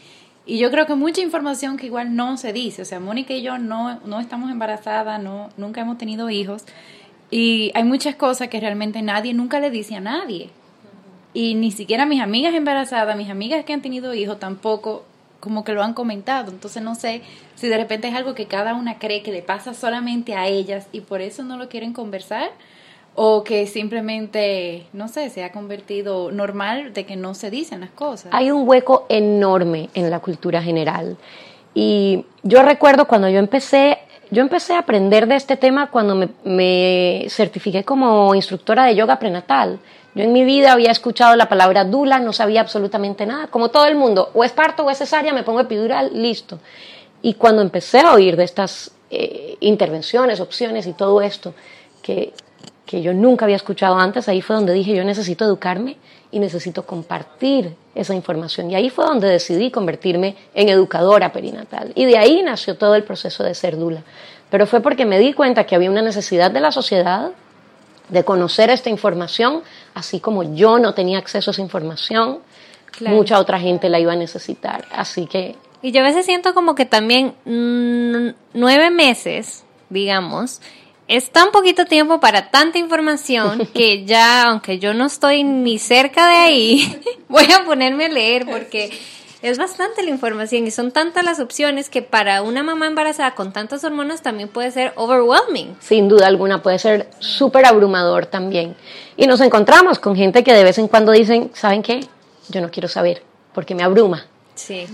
[0.47, 2.81] y, yo creo que mucha información que igual no se dice.
[2.81, 6.63] O sea, Mónica y yo no, no estamos embarazadas, no, nunca hemos tenido hijos
[7.29, 10.49] y hay muchas cosas que realmente nadie nunca le dice a nadie.
[11.33, 15.05] Y ni siquiera mis amigas embarazadas, mis amigas que han tenido hijos tampoco
[15.39, 16.51] como que lo han comentado.
[16.51, 17.21] Entonces no sé
[17.55, 20.87] si de repente es algo que cada una cree que le pasa solamente a ellas
[20.91, 22.49] y por eso no lo quieren conversar
[23.19, 27.89] o que simplemente, no sé, se ha convertido normal de que no se dicen las
[27.89, 28.31] cosas.
[28.31, 31.17] Hay un hueco enorme en la cultura general.
[31.73, 33.97] Y yo recuerdo cuando yo empecé,
[34.29, 39.17] yo empecé a aprender de este tema cuando me, me certifiqué como instructora de yoga
[39.17, 39.79] prenatal.
[40.13, 43.87] Yo en mi vida había escuchado la palabra dula, no sabía absolutamente nada, como todo
[43.87, 46.59] el mundo, o es parto o es cesárea, me pongo epidural, listo.
[47.23, 51.55] Y cuando empecé a oír de estas eh, intervenciones, opciones y todo esto,
[52.03, 52.31] que,
[52.87, 55.97] que yo nunca había escuchado antes, ahí fue donde dije, yo necesito educarme
[56.31, 58.71] y necesito compartir esa información.
[58.71, 61.91] Y ahí fue donde decidí convertirme en educadora perinatal.
[61.95, 64.03] Y de ahí nació todo el proceso de ser dula.
[64.49, 67.31] Pero fue porque me di cuenta que había una necesidad de la sociedad
[68.07, 69.63] de conocer esta información,
[69.93, 72.39] así como yo no tenía acceso a esa información,
[73.01, 74.85] mucha otra gente la iba a necesitar.
[74.91, 75.57] Así que...
[75.81, 80.61] Y yo a veces siento como que también mm, nueve meses, digamos,
[81.07, 86.27] es tan poquito tiempo para tanta información que ya, aunque yo no estoy ni cerca
[86.27, 88.91] de ahí, voy a ponerme a leer porque
[89.41, 93.53] es bastante la información y son tantas las opciones que para una mamá embarazada con
[93.53, 95.77] tantas hormonas también puede ser overwhelming.
[95.79, 98.75] Sin duda alguna, puede ser súper abrumador también.
[99.15, 102.01] Y nos encontramos con gente que de vez en cuando dicen, ¿saben qué?
[102.49, 103.21] Yo no quiero saber
[103.53, 104.25] porque me abruma.
[104.55, 104.87] Sí.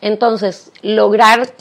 [0.00, 1.52] Entonces, lograr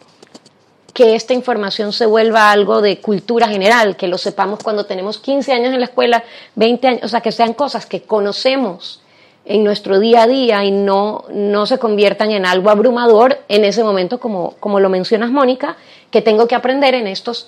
[0.93, 5.51] que esta información se vuelva algo de cultura general, que lo sepamos cuando tenemos 15
[5.51, 6.23] años en la escuela,
[6.55, 9.01] 20 años, o sea, que sean cosas que conocemos
[9.45, 13.83] en nuestro día a día y no, no se conviertan en algo abrumador en ese
[13.83, 15.77] momento, como, como lo mencionas, Mónica,
[16.11, 17.47] que tengo que aprender en estos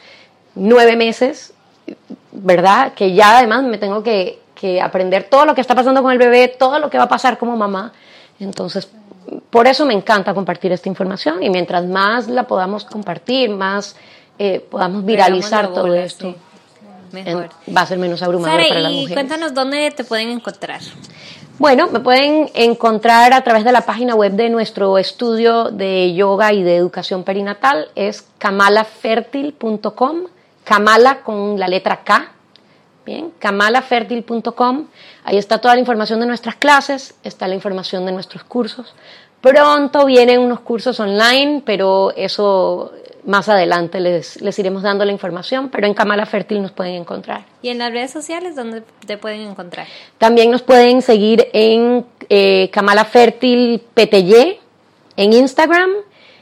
[0.55, 1.53] nueve meses,
[2.31, 2.93] ¿verdad?
[2.93, 6.17] Que ya además me tengo que, que aprender todo lo que está pasando con el
[6.17, 7.93] bebé, todo lo que va a pasar como mamá.
[8.39, 8.89] Entonces,
[9.55, 13.95] por eso me encanta compartir esta información y mientras más la podamos compartir, más
[14.37, 16.35] eh, podamos viralizar todo esto.
[17.15, 19.11] va a ser menos abrumador para las mujeres.
[19.11, 20.81] Y cuéntanos dónde te pueden encontrar.
[21.57, 26.51] Bueno, me pueden encontrar a través de la página web de nuestro estudio de yoga
[26.51, 27.87] y de educación perinatal.
[27.95, 30.23] Es kamalafertil.com,
[30.65, 32.29] Kamala con la letra K.
[33.05, 34.87] Bien, kamalafertil.com.
[35.23, 38.95] Ahí está toda la información de nuestras clases, está la información de nuestros cursos.
[39.45, 42.91] Pronto vienen unos cursos online, pero eso
[43.25, 47.45] más adelante les, les iremos dando la información, pero en Kamala Fértil nos pueden encontrar.
[47.61, 49.85] ¿Y en las redes sociales dónde te pueden encontrar?
[50.17, 54.57] También nos pueden seguir en eh, Kamala Fértil PTY
[55.15, 55.91] en Instagram.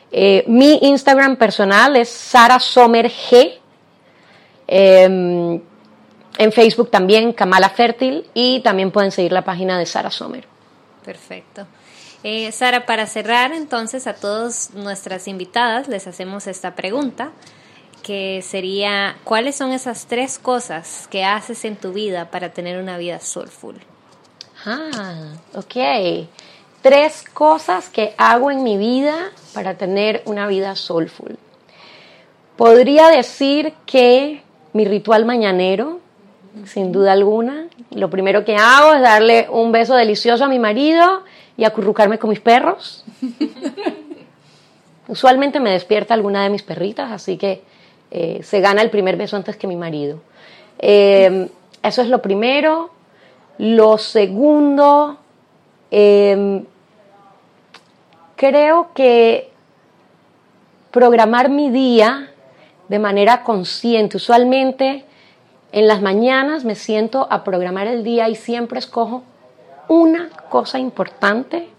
[0.10, 3.60] Eh, mi Instagram personal es Sara Sommer G.
[4.66, 5.60] Em,
[6.38, 10.46] en Facebook también Kamala Fértil y también pueden seguir la página de Sara Sommer.
[11.04, 11.68] Perfecto.
[12.24, 17.32] Eh, Sara, para cerrar entonces a todas nuestras invitadas les hacemos esta pregunta,
[18.02, 22.98] que sería, ¿cuáles son esas tres cosas que haces en tu vida para tener una
[22.98, 23.76] vida soulful?
[24.66, 26.28] Ah, ok.
[26.82, 31.38] Tres cosas que hago en mi vida para tener una vida soulful.
[32.56, 36.00] Podría decir que mi ritual mañanero,
[36.66, 41.24] sin duda alguna, lo primero que hago es darle un beso delicioso a mi marido
[41.58, 43.04] y acurrucarme con mis perros.
[45.08, 47.62] Usualmente me despierta alguna de mis perritas, así que
[48.12, 50.20] eh, se gana el primer beso antes que mi marido.
[50.80, 51.50] Eh,
[51.82, 52.90] eso es lo primero.
[53.58, 55.18] Lo segundo,
[55.92, 56.64] eh,
[58.36, 59.52] creo que
[60.92, 62.32] programar mi día
[62.88, 64.18] de manera consciente.
[64.18, 65.06] Usualmente
[65.72, 69.24] en las mañanas me siento a programar el día y siempre escojo
[69.94, 71.70] una cosa importante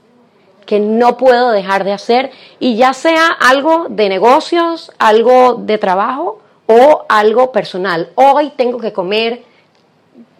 [0.66, 6.40] que no puedo dejar de hacer y ya sea algo de negocios, algo de trabajo
[6.66, 8.10] o algo personal.
[8.14, 9.42] Hoy tengo que comer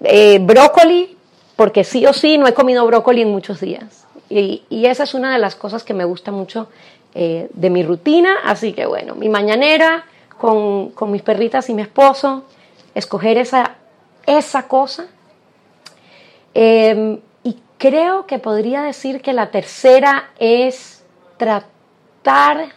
[0.05, 1.17] eh, brócoli
[1.57, 4.07] porque sí o sí no he comido brócoli en muchos días.
[4.31, 6.69] Y, esa es una de las cosas que me gusta mucho
[7.15, 8.37] eh, de mi rutina.
[8.45, 10.05] Así que bueno, mi mañanera
[10.39, 12.45] con, con mis perritas y mi esposo,
[12.95, 13.77] escoger esa,
[14.27, 15.07] esa cosa.
[16.55, 17.19] Em,
[17.85, 21.05] creo que podría decir que la tercera es
[21.37, 22.69] tratar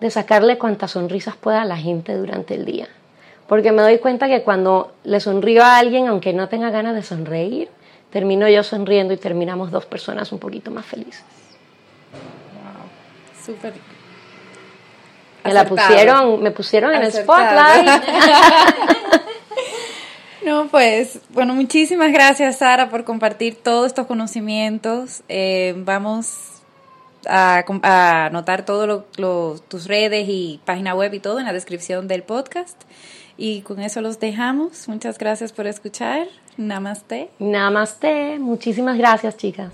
[0.00, 2.88] de sacarle cuantas sonrisas pueda a la gente durante el día.
[3.48, 7.02] Porque me doy cuenta que cuando le sonrío a alguien, aunque no tenga ganas de
[7.02, 7.70] sonreír,
[8.10, 11.24] termino yo sonriendo y terminamos dos personas un poquito más felices.
[12.52, 13.72] Wow, súper.
[15.42, 17.88] Me la pusieron, me pusieron en el spotlight.
[20.46, 25.24] No, pues, bueno, muchísimas gracias Sara por compartir todos estos conocimientos.
[25.28, 26.62] Eh, vamos
[27.28, 27.64] a,
[28.26, 29.02] anotar todas
[29.68, 32.80] tus redes y página web y todo en la descripción del podcast.
[33.36, 34.86] Y con eso los dejamos.
[34.86, 36.28] Muchas gracias por escuchar.
[36.56, 37.28] Namaste.
[37.40, 38.38] Namaste.
[38.38, 39.72] Muchísimas gracias, chicas.